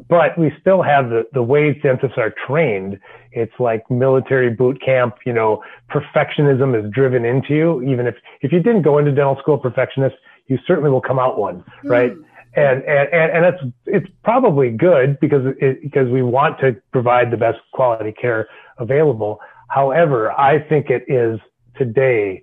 but 0.09 0.39
we 0.39 0.53
still 0.61 0.83
have 0.83 1.09
the, 1.09 1.27
the 1.33 1.43
way 1.43 1.73
dentists 1.73 2.19
are 2.19 2.35
trained. 2.47 2.99
It's 3.33 3.53
like 3.59 3.91
military 3.91 4.51
boot 4.51 4.81
camp, 4.85 5.17
you 5.25 5.33
know, 5.33 5.63
perfectionism 5.91 6.79
is 6.79 6.91
driven 6.93 7.25
into 7.25 7.55
you. 7.55 7.83
Even 7.83 8.07
if, 8.07 8.17
if 8.41 8.53
you 8.53 8.61
didn't 8.61 8.83
go 8.83 8.99
into 8.99 9.13
dental 9.13 9.37
school 9.41 9.59
perfectionist, 9.59 10.17
you 10.47 10.59
certainly 10.67 10.91
will 10.91 11.01
come 11.01 11.19
out 11.19 11.39
one, 11.39 11.65
mm. 11.85 11.91
right? 11.91 12.13
And, 12.55 12.83
and, 12.85 13.13
and, 13.13 13.45
it's, 13.45 13.75
it's 13.87 14.07
probably 14.25 14.71
good 14.71 15.21
because 15.21 15.55
it, 15.61 15.83
because 15.83 16.09
we 16.09 16.23
want 16.23 16.59
to 16.61 16.77
provide 16.93 17.31
the 17.31 17.37
best 17.37 17.59
quality 17.73 18.11
care 18.11 18.49
available. 18.79 19.39
However, 19.69 20.33
I 20.33 20.59
think 20.59 20.91
it 20.91 21.05
is 21.09 21.39
today, 21.77 22.43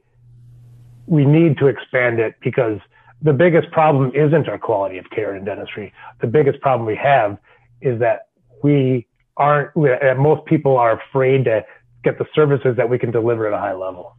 we 1.07 1.25
need 1.25 1.57
to 1.57 1.67
expand 1.67 2.19
it 2.19 2.35
because 2.41 2.79
the 3.21 3.33
biggest 3.33 3.71
problem 3.71 4.11
isn't 4.15 4.47
our 4.47 4.57
quality 4.57 4.97
of 4.97 5.09
care 5.09 5.35
in 5.35 5.45
dentistry. 5.45 5.93
The 6.21 6.27
biggest 6.27 6.61
problem 6.61 6.87
we 6.87 6.95
have 6.95 7.37
is 7.81 7.99
that 7.99 8.29
we 8.63 9.07
aren't, 9.37 9.75
most 9.75 10.45
people 10.45 10.77
are 10.77 10.99
afraid 10.99 11.45
to 11.45 11.65
get 12.03 12.17
the 12.17 12.25
services 12.33 12.77
that 12.77 12.89
we 12.89 12.99
can 12.99 13.11
deliver 13.11 13.47
at 13.47 13.53
a 13.53 13.57
high 13.57 13.73
level. 13.73 14.15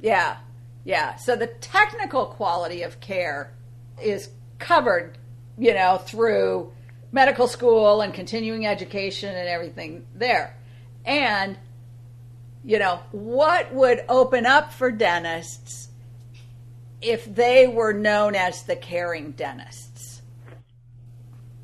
Yeah. 0.00 0.36
Yeah. 0.84 1.16
So 1.16 1.36
the 1.36 1.46
technical 1.46 2.26
quality 2.26 2.82
of 2.82 3.00
care 3.00 3.54
is 4.00 4.28
covered, 4.58 5.16
you 5.58 5.72
know, 5.74 5.98
through 5.98 6.72
medical 7.12 7.46
school 7.46 8.00
and 8.00 8.12
continuing 8.12 8.66
education 8.66 9.34
and 9.34 9.48
everything 9.48 10.06
there. 10.14 10.58
And 11.04 11.58
you 12.64 12.78
know, 12.78 13.00
what 13.10 13.72
would 13.72 14.04
open 14.08 14.46
up 14.46 14.72
for 14.72 14.90
dentists 14.90 15.88
if 17.00 17.24
they 17.34 17.66
were 17.66 17.92
known 17.92 18.34
as 18.34 18.62
the 18.62 18.76
caring 18.76 19.32
dentists? 19.32 20.22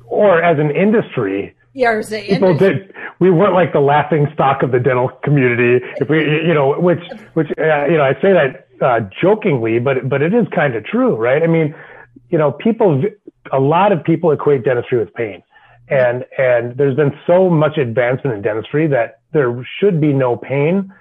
Or 0.05 0.41
as 0.41 0.59
an 0.59 0.71
industry, 0.71 1.55
yeah, 1.73 1.93
as 1.93 2.11
an 2.11 2.21
people 2.21 2.49
industry. 2.49 2.87
did. 2.87 2.93
We 3.19 3.29
weren't 3.29 3.53
like 3.53 3.73
the 3.73 3.79
laughing 3.79 4.27
stock 4.33 4.63
of 4.63 4.71
the 4.71 4.79
dental 4.79 5.09
community. 5.23 5.85
If 5.97 6.09
we, 6.09 6.19
you 6.19 6.53
know, 6.53 6.79
which, 6.79 7.03
which, 7.33 7.47
uh, 7.57 7.85
you 7.85 7.97
know, 7.97 8.03
I 8.03 8.13
say 8.21 8.33
that 8.33 8.67
uh, 8.81 9.01
jokingly, 9.21 9.79
but 9.79 10.09
but 10.09 10.21
it 10.21 10.33
is 10.33 10.47
kind 10.53 10.75
of 10.75 10.85
true, 10.85 11.15
right? 11.15 11.43
I 11.43 11.47
mean, 11.47 11.75
you 12.29 12.37
know, 12.37 12.51
people, 12.51 13.03
a 13.51 13.59
lot 13.59 13.91
of 13.91 14.03
people 14.03 14.31
equate 14.31 14.63
dentistry 14.63 14.97
with 14.97 15.13
pain, 15.13 15.43
and 15.89 16.25
and 16.37 16.75
there's 16.77 16.95
been 16.95 17.13
so 17.27 17.49
much 17.49 17.77
advancement 17.77 18.35
in 18.37 18.41
dentistry 18.41 18.87
that 18.87 19.18
there 19.31 19.65
should 19.79 20.01
be 20.01 20.13
no 20.13 20.35
pain 20.35 20.93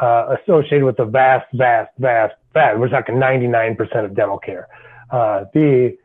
uh, 0.00 0.36
associated 0.40 0.84
with 0.84 0.96
the 0.96 1.04
vast, 1.04 1.46
vast, 1.54 1.90
vast, 1.98 2.34
vast. 2.52 2.78
We're 2.78 2.88
talking 2.88 3.16
99% 3.16 4.04
of 4.04 4.14
dental 4.14 4.38
care. 4.38 4.68
Uh, 5.10 5.44
the 5.54 5.96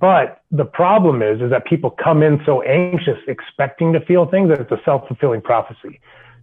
but 0.00 0.42
the 0.50 0.64
problem 0.64 1.20
is, 1.20 1.42
is 1.42 1.50
that 1.50 1.66
people 1.66 1.90
come 1.90 2.22
in 2.22 2.40
so 2.46 2.62
anxious, 2.62 3.18
expecting 3.28 3.92
to 3.92 4.00
feel 4.00 4.24
things 4.24 4.48
that 4.48 4.58
it's 4.58 4.72
a 4.72 4.80
self-fulfilling 4.82 5.42
prophecy. 5.42 6.00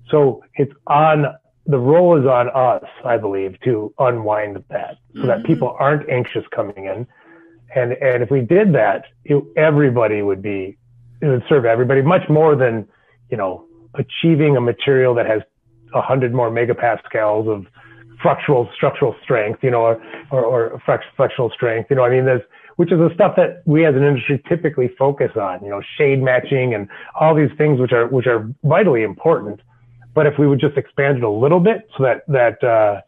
So 0.09 0.43
it's 0.55 0.73
on 0.85 1.25
the 1.65 1.79
role 1.79 2.19
is 2.19 2.25
on 2.25 2.49
us, 2.49 2.83
I 3.05 3.17
believe, 3.17 3.59
to 3.61 3.93
unwind 3.99 4.63
that 4.69 4.97
so 5.15 5.27
that 5.27 5.43
people 5.43 5.75
aren't 5.79 6.09
anxious 6.09 6.43
coming 6.51 6.85
in. 6.85 7.07
And, 7.75 7.93
and 7.93 8.23
if 8.23 8.29
we 8.29 8.41
did 8.41 8.73
that, 8.73 9.05
it, 9.23 9.43
everybody 9.55 10.21
would 10.21 10.41
be, 10.41 10.77
it 11.21 11.27
would 11.27 11.43
serve 11.47 11.65
everybody 11.65 12.01
much 12.01 12.27
more 12.29 12.55
than, 12.55 12.87
you 13.29 13.37
know, 13.37 13.65
achieving 13.95 14.57
a 14.57 14.61
material 14.61 15.13
that 15.15 15.25
has 15.25 15.41
a 15.93 16.01
hundred 16.01 16.33
more 16.33 16.49
megapascals 16.49 17.47
of 17.47 17.65
structural, 18.19 18.69
structural 18.75 19.15
strength, 19.23 19.63
you 19.63 19.71
know, 19.71 19.81
or, 19.81 20.01
or, 20.31 20.69
or 20.69 20.99
flexural 21.17 21.51
strength. 21.51 21.89
You 21.89 21.97
know, 21.97 22.03
I 22.03 22.09
mean, 22.09 22.25
there's, 22.25 22.41
which 22.77 22.91
is 22.91 22.99
the 22.99 23.09
stuff 23.13 23.35
that 23.35 23.63
we 23.65 23.85
as 23.85 23.95
an 23.95 24.03
industry 24.03 24.41
typically 24.47 24.89
focus 24.97 25.31
on, 25.35 25.63
you 25.63 25.69
know, 25.69 25.81
shade 25.97 26.21
matching 26.21 26.73
and 26.73 26.87
all 27.19 27.35
these 27.35 27.51
things 27.57 27.79
which 27.79 27.91
are, 27.91 28.07
which 28.07 28.27
are 28.27 28.47
vitally 28.63 29.03
important 29.03 29.59
but 30.13 30.27
if 30.27 30.37
we 30.37 30.47
would 30.47 30.59
just 30.59 30.77
expand 30.77 31.17
it 31.17 31.23
a 31.23 31.29
little 31.29 31.59
bit 31.59 31.87
so 31.97 32.03
that, 32.03 32.23
that, 32.27 32.63
uh, 32.63 33.01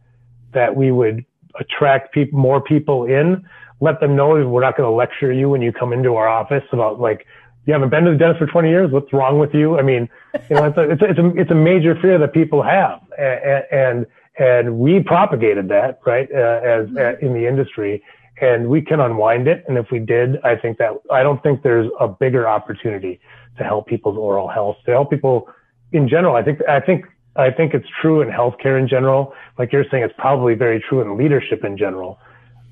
that 0.53 0.75
we 0.75 0.91
would 0.91 1.25
attract 1.59 2.13
people, 2.13 2.39
more 2.39 2.61
people 2.61 3.05
in, 3.05 3.43
let 3.81 3.99
them 3.99 4.15
know 4.15 4.47
we're 4.47 4.61
not 4.61 4.77
going 4.77 4.87
to 4.87 4.95
lecture 4.95 5.31
you 5.31 5.49
when 5.49 5.61
you 5.61 5.71
come 5.73 5.91
into 5.91 6.15
our 6.15 6.27
office 6.27 6.63
about 6.71 6.99
like, 6.99 7.25
you 7.65 7.73
haven't 7.73 7.89
been 7.89 8.03
to 8.05 8.11
the 8.11 8.17
dentist 8.17 8.39
for 8.39 8.47
20 8.47 8.69
years. 8.69 8.91
What's 8.91 9.11
wrong 9.13 9.39
with 9.39 9.53
you? 9.53 9.79
I 9.79 9.81
mean, 9.81 10.09
you 10.49 10.55
know, 10.55 10.65
it's 10.65 10.77
a, 10.77 10.89
it's 10.91 11.01
a, 11.01 11.05
it's 11.05 11.19
a, 11.19 11.41
it's 11.41 11.51
a 11.51 11.55
major 11.55 11.97
fear 12.01 12.17
that 12.17 12.33
people 12.33 12.61
have. 12.61 12.99
And, 13.17 13.63
and, 13.71 14.05
and 14.37 14.79
we 14.79 15.01
propagated 15.01 15.69
that, 15.69 15.99
right, 16.05 16.27
uh, 16.33 16.59
as, 16.63 16.87
uh, 16.97 17.17
in 17.21 17.33
the 17.33 17.47
industry 17.47 18.03
and 18.41 18.67
we 18.67 18.81
can 18.81 18.99
unwind 18.99 19.47
it. 19.47 19.63
And 19.67 19.77
if 19.77 19.91
we 19.91 19.99
did, 19.99 20.43
I 20.43 20.55
think 20.55 20.77
that 20.79 20.91
I 21.11 21.23
don't 21.23 21.41
think 21.43 21.61
there's 21.63 21.89
a 21.99 22.07
bigger 22.07 22.47
opportunity 22.47 23.19
to 23.57 23.63
help 23.63 23.87
people's 23.87 24.17
oral 24.17 24.47
health, 24.47 24.77
to 24.85 24.91
help 24.91 25.09
people 25.09 25.47
in 25.91 26.09
general, 26.09 26.35
I 26.35 26.43
think, 26.43 26.59
I 26.67 26.79
think, 26.79 27.05
I 27.35 27.51
think 27.51 27.73
it's 27.73 27.87
true 28.01 28.21
in 28.21 28.29
healthcare 28.29 28.79
in 28.79 28.87
general. 28.87 29.33
Like 29.57 29.71
you're 29.71 29.85
saying, 29.89 30.03
it's 30.03 30.13
probably 30.17 30.55
very 30.55 30.83
true 30.87 31.01
in 31.01 31.17
leadership 31.17 31.63
in 31.63 31.77
general. 31.77 32.19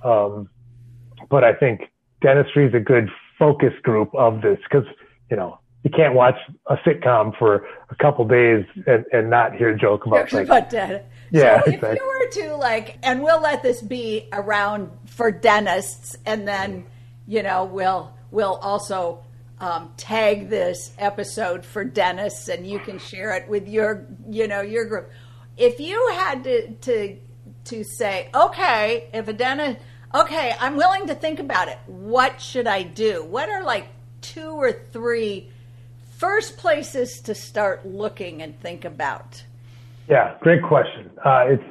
Um, 0.04 0.50
but 1.30 1.44
I 1.44 1.54
think 1.54 1.82
dentistry 2.22 2.68
is 2.68 2.74
a 2.74 2.80
good 2.80 3.10
focus 3.42 3.74
group 3.82 4.14
of 4.14 4.44
this 4.44 4.60
because, 4.70 4.86
you 5.32 5.36
know, 5.36 5.58
you 5.84 5.90
can't 5.90 6.14
watch 6.14 6.36
a 6.68 6.76
sitcom 6.86 7.36
for 7.40 7.68
a 7.90 7.96
couple 7.96 8.24
days 8.28 8.66
and, 8.86 9.04
and 9.12 9.32
not 9.32 9.56
hear 9.56 9.70
a 9.70 9.78
joke 9.78 10.06
about 10.06 10.32
like, 10.32 10.46
about. 10.46 10.72
Yeah, 10.72 11.64
so 11.64 11.72
exactly. 11.72 11.90
if 11.90 11.96
you 11.96 12.06
were 12.06 12.50
to 12.50 12.56
like, 12.58 13.00
and 13.02 13.24
we'll 13.24 13.42
let 13.42 13.64
this 13.64 13.82
be 13.82 14.28
around 14.32 14.92
for 15.08 15.32
dentists, 15.32 16.16
and 16.26 16.48
then 16.48 16.86
you 17.26 17.42
know 17.42 17.66
we'll 17.66 18.14
we'll 18.30 18.56
also 18.56 19.24
um, 19.60 19.94
tag 19.98 20.50
this 20.50 20.92
episode 21.00 21.66
for 21.66 21.84
dentists, 21.84 22.48
and 22.48 22.68
you 22.68 22.80
can 22.80 23.00
share 23.00 23.36
it 23.36 23.48
with 23.48 23.68
your, 23.68 24.06
you 24.30 24.48
know, 24.48 24.62
your 24.62 24.86
group. 24.86 25.10
If 25.58 25.80
you 25.80 26.10
had 26.14 26.44
to 26.44 26.72
to 26.74 27.18
to 27.66 27.84
say, 27.84 28.30
okay, 28.36 29.10
if 29.14 29.28
a 29.28 29.34
dentist, 29.34 29.80
okay, 30.14 30.56
I'm 30.60 30.76
willing 30.76 31.08
to 31.08 31.16
think 31.16 31.40
about 31.40 31.68
it. 31.68 31.78
What 31.88 32.42
should 32.42 32.68
I 32.68 32.84
do? 32.84 33.24
What 33.24 33.50
are 33.50 33.64
like 33.64 33.88
two 34.22 34.52
or 34.52 34.72
three 34.72 35.50
first 36.18 36.58
places 36.58 37.22
to 37.22 37.36
start 37.36 37.86
looking 37.86 38.42
and 38.42 38.60
think 38.60 38.86
about? 38.86 39.44
Yeah, 40.10 40.36
great 40.42 40.62
question. 40.64 41.10
Uh, 41.24 41.46
it's 41.48 41.64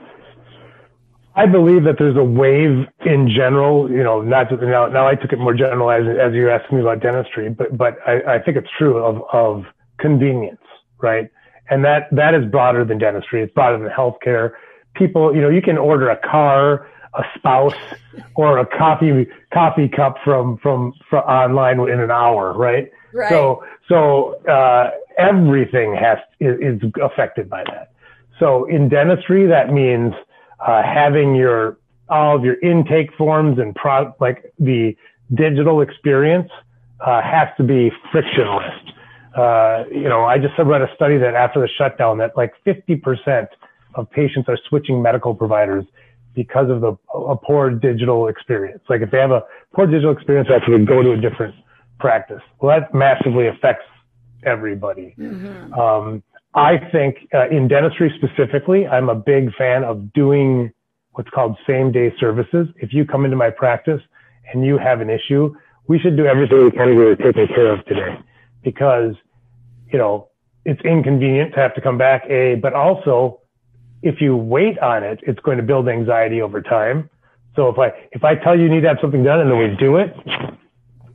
I 1.36 1.46
believe 1.46 1.84
that 1.84 1.94
there's 1.98 2.16
a 2.16 2.24
wave 2.24 2.86
in 3.06 3.28
general, 3.28 3.88
you 3.90 4.02
know, 4.02 4.20
not 4.20 4.50
just, 4.50 4.62
now, 4.62 4.86
now 4.86 5.06
I 5.06 5.14
took 5.14 5.32
it 5.32 5.38
more 5.38 5.54
generalized 5.54 6.08
as 6.08 6.34
you're 6.34 6.50
asking 6.50 6.78
me 6.78 6.82
about 6.82 7.00
dentistry, 7.00 7.48
but, 7.48 7.76
but 7.76 7.98
I, 8.06 8.34
I 8.34 8.38
think 8.40 8.56
it's 8.56 8.68
true 8.76 8.98
of, 8.98 9.22
of 9.32 9.64
convenience, 9.98 10.60
right? 11.00 11.30
And 11.70 11.84
that, 11.84 12.08
that 12.10 12.34
is 12.34 12.44
broader 12.50 12.84
than 12.84 12.98
dentistry. 12.98 13.42
It's 13.42 13.54
broader 13.54 13.78
than 13.78 13.88
healthcare. 13.88 14.52
People, 14.94 15.34
you 15.34 15.40
know, 15.40 15.48
you 15.48 15.62
can 15.62 15.78
order 15.78 16.10
a 16.10 16.16
car, 16.16 16.88
a 17.14 17.22
spouse, 17.36 17.74
or 18.34 18.58
a 18.58 18.66
coffee, 18.66 19.26
coffee 19.52 19.88
cup 19.88 20.16
from, 20.24 20.58
from, 20.58 20.92
from 21.08 21.20
online 21.24 21.80
in 21.80 22.00
an 22.00 22.10
hour, 22.10 22.52
right? 22.52 22.90
Right. 23.12 23.30
So, 23.30 23.64
so, 23.88 24.44
uh, 24.48 24.90
everything 25.18 25.94
has, 25.94 26.18
is, 26.38 26.56
is 26.60 26.90
affected 27.02 27.50
by 27.50 27.64
that. 27.64 27.92
So 28.38 28.64
in 28.66 28.88
dentistry, 28.88 29.46
that 29.46 29.72
means, 29.72 30.14
uh, 30.66 30.82
having 30.82 31.34
your 31.34 31.78
all 32.10 32.36
of 32.36 32.44
your 32.44 32.58
intake 32.60 33.14
forms 33.16 33.58
and 33.58 33.74
pro- 33.74 34.12
like 34.20 34.52
the 34.58 34.96
digital 35.34 35.80
experience 35.80 36.50
uh, 37.06 37.22
has 37.22 37.48
to 37.56 37.62
be 37.62 37.90
frictionless. 38.10 38.74
Uh, 39.36 39.84
you 39.92 40.08
know, 40.08 40.24
I 40.24 40.38
just 40.38 40.54
read 40.58 40.82
a 40.82 40.92
study 40.96 41.16
that 41.18 41.34
after 41.34 41.60
the 41.60 41.68
shutdown, 41.68 42.18
that 42.18 42.36
like 42.36 42.52
50% 42.66 43.46
of 43.94 44.10
patients 44.10 44.48
are 44.48 44.58
switching 44.68 45.00
medical 45.00 45.34
providers 45.34 45.84
because 46.34 46.70
of 46.70 46.80
the 46.80 46.96
a 47.14 47.36
poor 47.36 47.70
digital 47.70 48.28
experience. 48.28 48.82
Like 48.88 49.02
if 49.02 49.10
they 49.10 49.18
have 49.18 49.30
a 49.30 49.42
poor 49.74 49.86
digital 49.86 50.12
experience, 50.12 50.48
they 50.48 50.54
actually 50.54 50.84
go 50.84 51.02
to 51.02 51.12
a 51.12 51.16
different 51.16 51.54
practice. 51.98 52.40
Well, 52.60 52.78
that 52.78 52.94
massively 52.94 53.48
affects 53.48 53.84
everybody. 54.44 55.14
Mm-hmm. 55.18 55.74
Um, 55.74 56.22
I 56.54 56.78
think 56.90 57.28
uh, 57.34 57.48
in 57.48 57.68
dentistry 57.68 58.12
specifically, 58.16 58.86
I'm 58.86 59.08
a 59.08 59.14
big 59.14 59.54
fan 59.54 59.84
of 59.84 60.12
doing 60.12 60.72
what's 61.12 61.30
called 61.30 61.56
same 61.66 61.92
day 61.92 62.12
services. 62.18 62.68
If 62.76 62.92
you 62.92 63.04
come 63.04 63.24
into 63.24 63.36
my 63.36 63.50
practice 63.50 64.00
and 64.52 64.64
you 64.64 64.78
have 64.78 65.00
an 65.00 65.10
issue, 65.10 65.54
we 65.86 65.98
should 65.98 66.16
do 66.16 66.26
everything 66.26 66.64
we 66.64 66.70
can 66.70 66.88
to 66.88 67.16
get 67.16 67.36
it 67.36 67.48
care 67.48 67.72
of 67.72 67.84
today 67.86 68.18
because, 68.62 69.14
you 69.92 69.98
know, 69.98 70.28
it's 70.64 70.80
inconvenient 70.82 71.54
to 71.54 71.60
have 71.60 71.74
to 71.74 71.80
come 71.80 71.98
back, 71.98 72.24
A, 72.28 72.56
but 72.56 72.74
also 72.74 73.39
if 74.02 74.20
you 74.20 74.36
wait 74.36 74.78
on 74.78 75.02
it, 75.02 75.20
it's 75.22 75.40
going 75.40 75.58
to 75.58 75.62
build 75.62 75.88
anxiety 75.88 76.40
over 76.40 76.62
time. 76.62 77.10
So 77.56 77.68
if 77.68 77.78
I, 77.78 77.88
if 78.12 78.24
I 78.24 78.34
tell 78.34 78.56
you 78.56 78.64
you 78.64 78.70
need 78.70 78.82
to 78.82 78.88
have 78.88 78.98
something 79.00 79.22
done 79.22 79.40
and 79.40 79.50
then 79.50 79.58
we 79.58 79.76
do 79.76 79.96
it, 79.96 80.14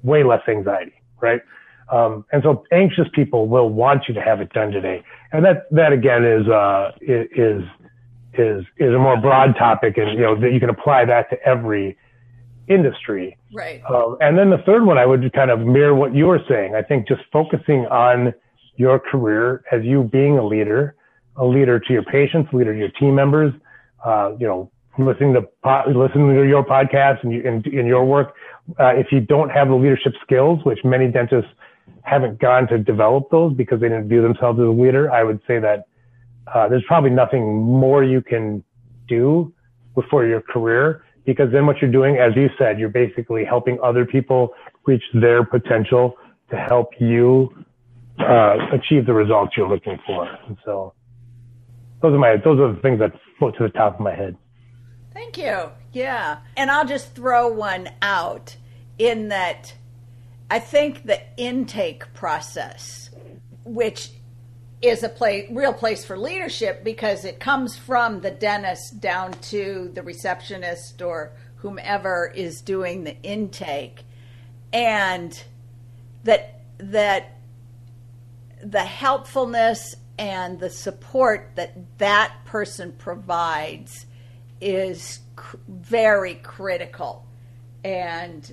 way 0.04 0.24
less 0.24 0.42
anxiety, 0.48 0.94
right? 1.22 1.42
Um, 1.92 2.26
and 2.32 2.44
so 2.44 2.64
anxious 2.72 3.08
people 3.14 3.48
will 3.48 3.70
want 3.70 4.04
you 4.08 4.14
to 4.16 4.22
have 4.22 4.42
it 4.42 4.52
done 4.54 4.72
today. 4.72 5.04
And 5.32 5.46
that, 5.46 5.68
that 5.72 5.94
again 5.94 6.26
is, 6.26 6.48
uh, 6.48 6.92
is, 7.02 7.64
is, 8.34 8.64
is 8.78 8.94
a 8.94 9.00
more 9.00 9.20
broad 9.20 9.56
topic 9.58 9.98
and, 9.98 10.12
you 10.12 10.20
know, 10.20 10.40
that 10.40 10.52
you 10.52 10.60
can 10.60 10.70
apply 10.70 11.06
that 11.06 11.30
to 11.30 11.42
every 11.44 11.98
industry. 12.68 13.38
Right. 13.54 13.82
Um, 13.90 14.18
and 14.20 14.38
then 14.38 14.50
the 14.50 14.58
third 14.66 14.86
one, 14.86 14.98
I 14.98 15.06
would 15.06 15.32
kind 15.34 15.52
of 15.52 15.60
mirror 15.60 15.96
what 15.96 16.14
you 16.14 16.26
were 16.26 16.42
saying. 16.50 16.76
I 16.76 16.82
think 16.82 17.08
just 17.08 17.22
focusing 17.32 17.86
on 17.86 18.34
your 18.76 19.00
career 19.00 19.64
as 19.72 19.84
you 19.84 20.04
being 20.04 20.38
a 20.38 20.46
leader, 20.46 20.96
a 21.38 21.46
leader 21.46 21.80
to 21.80 21.94
your 21.94 22.04
patients, 22.04 22.52
leader 22.54 22.74
to 22.74 22.80
your 22.80 22.92
team 23.00 23.16
members, 23.16 23.54
uh, 24.06 24.32
you 24.40 24.48
know, 24.48 24.72
listening 24.98 25.34
to 25.34 25.42
listening 25.88 26.34
to 26.36 26.48
your 26.48 26.64
podcast 26.64 27.24
and, 27.24 27.34
you, 27.34 27.44
and, 27.46 27.66
and 27.66 27.88
your 27.88 28.06
work. 28.06 28.36
Uh, 28.80 28.94
if 28.96 29.08
you 29.12 29.20
don't 29.20 29.50
have 29.50 29.68
the 29.68 29.76
leadership 29.76 30.14
skills, 30.24 30.60
which 30.64 30.80
many 30.84 31.08
dentists 31.08 31.52
haven't 32.04 32.40
gone 32.40 32.68
to 32.68 32.78
develop 32.78 33.30
those 33.32 33.54
because 33.54 33.80
they 33.80 33.90
didn't 33.90 34.08
view 34.08 34.22
themselves 34.22 34.60
as 34.60 34.66
a 34.66 34.70
leader, 34.70 35.12
I 35.12 35.24
would 35.24 35.40
say 35.48 35.60
that 35.60 35.88
uh, 36.54 36.68
there's 36.70 36.84
probably 36.88 37.10
nothing 37.10 37.62
more 37.64 38.04
you 38.04 38.22
can 38.22 38.64
do 39.08 39.54
for 40.10 40.26
your 40.26 40.42
career 40.42 41.04
because 41.26 41.52
then 41.52 41.66
what 41.66 41.82
you're 41.82 41.92
doing, 41.92 42.18
as 42.18 42.36
you 42.36 42.50
said, 42.58 42.80
you're 42.80 42.90
basically 42.90 43.44
helping 43.44 43.80
other 43.84 44.06
people 44.06 44.54
reach 44.86 45.04
their 45.14 45.44
potential 45.44 46.16
to 46.52 46.58
help 46.58 46.90
you 47.00 47.54
uh, 48.20 48.58
achieve 48.72 49.06
the 49.06 49.14
results 49.14 49.54
you're 49.58 49.68
looking 49.68 49.98
for. 50.06 50.28
And 50.48 50.58
so 50.64 50.94
those 52.06 52.16
are 52.16 52.20
my 52.20 52.38
those 52.38 52.60
are 52.60 52.74
the 52.74 52.82
things 52.82 53.00
that 53.00 53.14
float 53.40 53.58
to 53.58 53.64
the 53.64 53.70
top 53.70 53.96
of 53.96 54.00
my 54.00 54.14
head. 54.14 54.38
Thank 55.14 55.38
you. 55.38 55.70
Yeah, 55.92 56.40
and 56.56 56.70
I'll 56.70 56.86
just 56.86 57.16
throw 57.16 57.48
one 57.48 57.90
out 58.02 58.56
in 58.98 59.30
that 59.30 59.74
I 60.50 60.60
think 60.60 61.06
the 61.06 61.20
intake 61.38 62.14
process, 62.14 63.10
which 63.64 64.12
is 64.82 65.04
a 65.04 65.10
play, 65.10 65.48
real 65.52 65.74
place 65.74 66.06
for 66.06 66.18
leadership 66.18 66.84
because 66.84 67.26
it 67.26 67.40
comes 67.40 67.76
from 67.78 68.22
the 68.22 68.30
dentist 68.30 69.00
down 69.00 69.32
to 69.34 69.90
the 69.94 70.04
receptionist 70.04 71.02
or 71.02 71.32
whomever 71.58 72.32
is 72.36 72.62
doing 72.62 73.04
the 73.04 73.20
intake 73.24 74.04
and 74.72 75.44
that 76.24 76.62
that 76.78 77.38
the 78.62 78.84
helpfulness 78.84 79.96
and 80.18 80.60
the 80.60 80.70
support 80.70 81.52
that 81.56 81.76
that 81.98 82.34
person 82.46 82.94
provides 82.94 84.06
is 84.62 85.20
cr- 85.36 85.58
very 85.68 86.36
critical. 86.36 87.26
And 87.84 88.52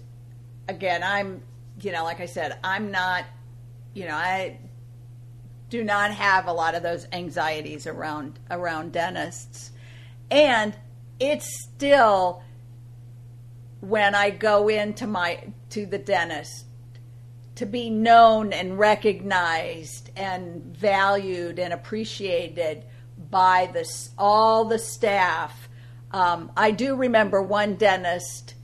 again 0.68 1.02
i'm 1.02 1.42
you 1.80 1.92
know 1.92 2.04
like 2.04 2.20
i 2.20 2.26
said 2.26 2.58
i'm 2.62 2.90
not 2.90 3.24
you 3.94 4.06
know 4.06 4.14
i 4.14 4.58
do 5.68 5.82
not 5.82 6.12
have 6.12 6.46
a 6.46 6.52
lot 6.52 6.74
of 6.74 6.82
those 6.82 7.06
anxieties 7.12 7.86
around 7.86 8.38
around 8.50 8.92
dentists. 8.92 9.70
And 10.30 10.76
it's 11.18 11.62
still 11.62 12.42
when 13.80 14.14
i 14.14 14.28
go 14.28 14.68
into 14.68 15.06
my 15.06 15.42
to 15.70 15.86
the 15.86 15.96
dentist 15.96 16.66
to 17.56 17.66
be 17.66 17.90
known 17.90 18.52
and 18.52 18.78
recognized 18.78 20.10
and 20.16 20.62
valued 20.76 21.58
and 21.58 21.72
appreciated 21.72 22.84
by 23.30 23.70
this 23.72 24.10
all 24.16 24.64
the 24.64 24.78
staff. 24.78 25.68
Um, 26.10 26.52
I 26.56 26.70
do 26.70 26.96
remember 26.96 27.42
one 27.42 27.76
dentist 27.76 28.54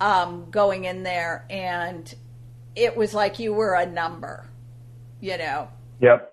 um, 0.00 0.50
going 0.50 0.84
in 0.84 1.02
there, 1.02 1.44
and 1.50 2.12
it 2.74 2.96
was 2.96 3.14
like 3.14 3.38
you 3.38 3.52
were 3.52 3.74
a 3.74 3.86
number, 3.86 4.48
you 5.20 5.36
know. 5.36 5.68
Yep. 6.00 6.32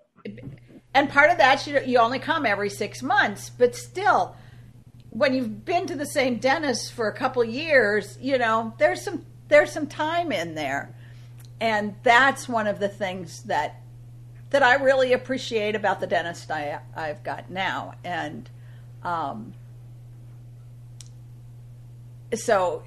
And 0.93 1.10
part 1.10 1.29
of 1.29 1.38
that, 1.38 1.67
you, 1.67 1.79
you 1.86 1.99
only 1.99 2.19
come 2.19 2.45
every 2.45 2.69
six 2.69 3.03
months, 3.03 3.49
but 3.49 3.75
still, 3.75 4.36
when 5.10 5.33
you've 5.33 5.65
been 5.65 5.88
to 5.88 5.95
the 5.95 6.05
same 6.05 6.38
dentist 6.38 6.93
for 6.93 7.07
a 7.07 7.13
couple 7.13 7.43
years, 7.43 8.17
you 8.21 8.38
know, 8.38 8.73
there's 8.77 9.03
some 9.03 9.25
there's 9.47 9.71
some 9.71 9.88
time 9.88 10.31
in 10.31 10.55
there 10.55 10.93
and 11.59 11.95
that's 12.03 12.47
one 12.47 12.67
of 12.67 12.79
the 12.79 12.89
things 12.89 13.43
that 13.43 13.81
that 14.49 14.63
I 14.63 14.75
really 14.75 15.11
appreciate 15.11 15.75
about 15.75 15.99
the 15.99 16.07
dentist 16.07 16.51
I 16.51 16.79
I've 16.95 17.23
got 17.23 17.49
now, 17.49 17.95
and 18.03 18.49
um, 19.03 19.53
so 22.33 22.83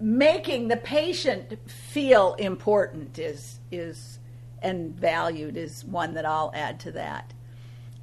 making 0.00 0.68
the 0.68 0.76
patient 0.76 1.58
feel 1.68 2.34
important 2.34 3.18
is 3.18 3.60
is 3.70 4.18
and 4.60 4.94
valued 4.94 5.56
is 5.56 5.84
one 5.84 6.14
that 6.14 6.24
I'll 6.24 6.52
add 6.54 6.80
to 6.80 6.92
that. 6.92 7.32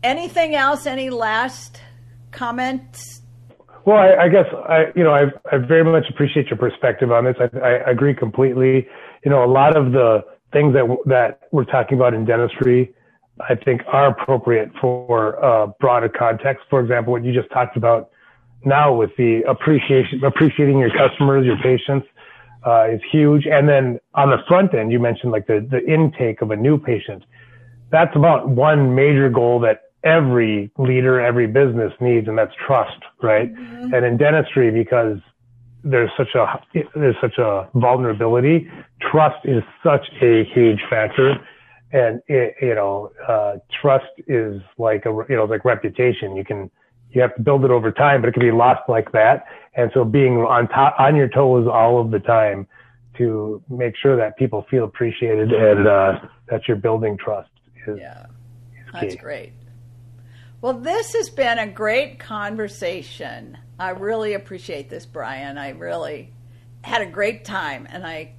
Anything 0.03 0.55
else? 0.55 0.85
Any 0.85 1.09
last 1.09 1.81
comments? 2.31 3.18
Well, 3.85 3.97
I, 3.97 4.25
I 4.25 4.29
guess 4.29 4.45
I, 4.53 4.85
you 4.95 5.03
know, 5.03 5.13
I, 5.13 5.25
I 5.51 5.57
very 5.57 5.83
much 5.83 6.05
appreciate 6.09 6.47
your 6.47 6.57
perspective 6.57 7.11
on 7.11 7.25
this. 7.25 7.35
I, 7.39 7.57
I 7.57 7.89
agree 7.89 8.13
completely 8.13 8.87
you 9.23 9.31
know, 9.31 9.43
a 9.43 9.51
lot 9.51 9.75
of 9.75 9.91
the 9.91 10.23
things 10.53 10.73
that 10.73 10.85
that 11.05 11.47
we're 11.51 11.65
talking 11.65 11.97
about 11.97 12.13
in 12.13 12.25
dentistry, 12.25 12.93
I 13.47 13.55
think 13.55 13.81
are 13.87 14.07
appropriate 14.07 14.71
for 14.79 15.43
uh, 15.43 15.67
broader 15.79 16.09
context. 16.09 16.65
For 16.69 16.79
example, 16.79 17.13
what 17.13 17.23
you 17.23 17.33
just 17.33 17.51
talked 17.51 17.77
about 17.77 18.09
now 18.65 18.93
with 18.93 19.11
the 19.17 19.41
appreciation, 19.47 20.23
appreciating 20.23 20.79
your 20.79 20.91
customers, 20.91 21.45
your 21.45 21.57
patients, 21.57 22.07
uh, 22.65 22.87
is 22.89 23.01
huge. 23.11 23.45
And 23.45 23.67
then 23.67 23.99
on 24.15 24.29
the 24.29 24.37
front 24.47 24.73
end, 24.73 24.91
you 24.91 24.99
mentioned 24.99 25.31
like 25.31 25.47
the 25.47 25.65
the 25.69 25.85
intake 25.85 26.41
of 26.41 26.51
a 26.51 26.55
new 26.55 26.77
patient. 26.77 27.23
That's 27.91 28.15
about 28.15 28.49
one 28.49 28.93
major 28.93 29.29
goal 29.29 29.59
that 29.61 29.88
every 30.03 30.71
leader, 30.77 31.19
every 31.19 31.47
business 31.47 31.93
needs, 31.99 32.27
and 32.27 32.37
that's 32.37 32.53
trust, 32.65 32.99
right? 33.21 33.53
Mm-hmm. 33.53 33.93
And 33.93 34.05
in 34.05 34.17
dentistry, 34.17 34.71
because 34.71 35.17
there's 35.83 36.09
such 36.17 36.35
a 36.35 36.45
there's 36.95 37.15
such 37.21 37.37
a 37.37 37.69
vulnerability. 37.75 38.69
Trust 39.01 39.45
is 39.45 39.63
such 39.83 40.07
a 40.21 40.43
huge 40.53 40.79
factor, 40.89 41.35
and 41.91 42.21
it, 42.27 42.55
you 42.61 42.75
know, 42.75 43.11
uh, 43.27 43.57
trust 43.81 44.11
is 44.27 44.61
like 44.77 45.05
a 45.05 45.25
you 45.29 45.35
know 45.35 45.45
like 45.45 45.65
reputation. 45.65 46.35
You 46.35 46.43
can 46.43 46.69
you 47.11 47.21
have 47.21 47.35
to 47.35 47.41
build 47.41 47.65
it 47.65 47.71
over 47.71 47.91
time, 47.91 48.21
but 48.21 48.27
it 48.27 48.33
can 48.33 48.41
be 48.41 48.51
lost 48.51 48.87
like 48.87 49.11
that. 49.13 49.45
And 49.75 49.89
so 49.93 50.03
being 50.03 50.37
on 50.37 50.67
top 50.67 50.95
on 50.99 51.15
your 51.15 51.29
toes 51.29 51.67
all 51.71 51.99
of 51.99 52.11
the 52.11 52.19
time 52.19 52.67
to 53.17 53.61
make 53.69 53.95
sure 53.97 54.15
that 54.15 54.37
people 54.37 54.65
feel 54.69 54.85
appreciated 54.85 55.51
and 55.51 55.87
uh, 55.87 56.19
that 56.47 56.67
you're 56.67 56.77
building 56.77 57.17
trust 57.17 57.49
is 57.87 57.97
yeah, 57.99 58.25
is 58.75 58.85
that's 58.93 59.15
great. 59.15 59.53
Well, 60.61 60.73
this 60.73 61.13
has 61.13 61.29
been 61.29 61.57
a 61.57 61.67
great 61.67 62.19
conversation. 62.19 63.57
I 63.79 63.91
really 63.91 64.33
appreciate 64.33 64.89
this, 64.89 65.05
Brian. 65.05 65.57
I 65.57 65.69
really 65.69 66.33
had 66.81 67.01
a 67.01 67.05
great 67.05 67.45
time, 67.45 67.87
and 67.89 68.05
I 68.05 68.33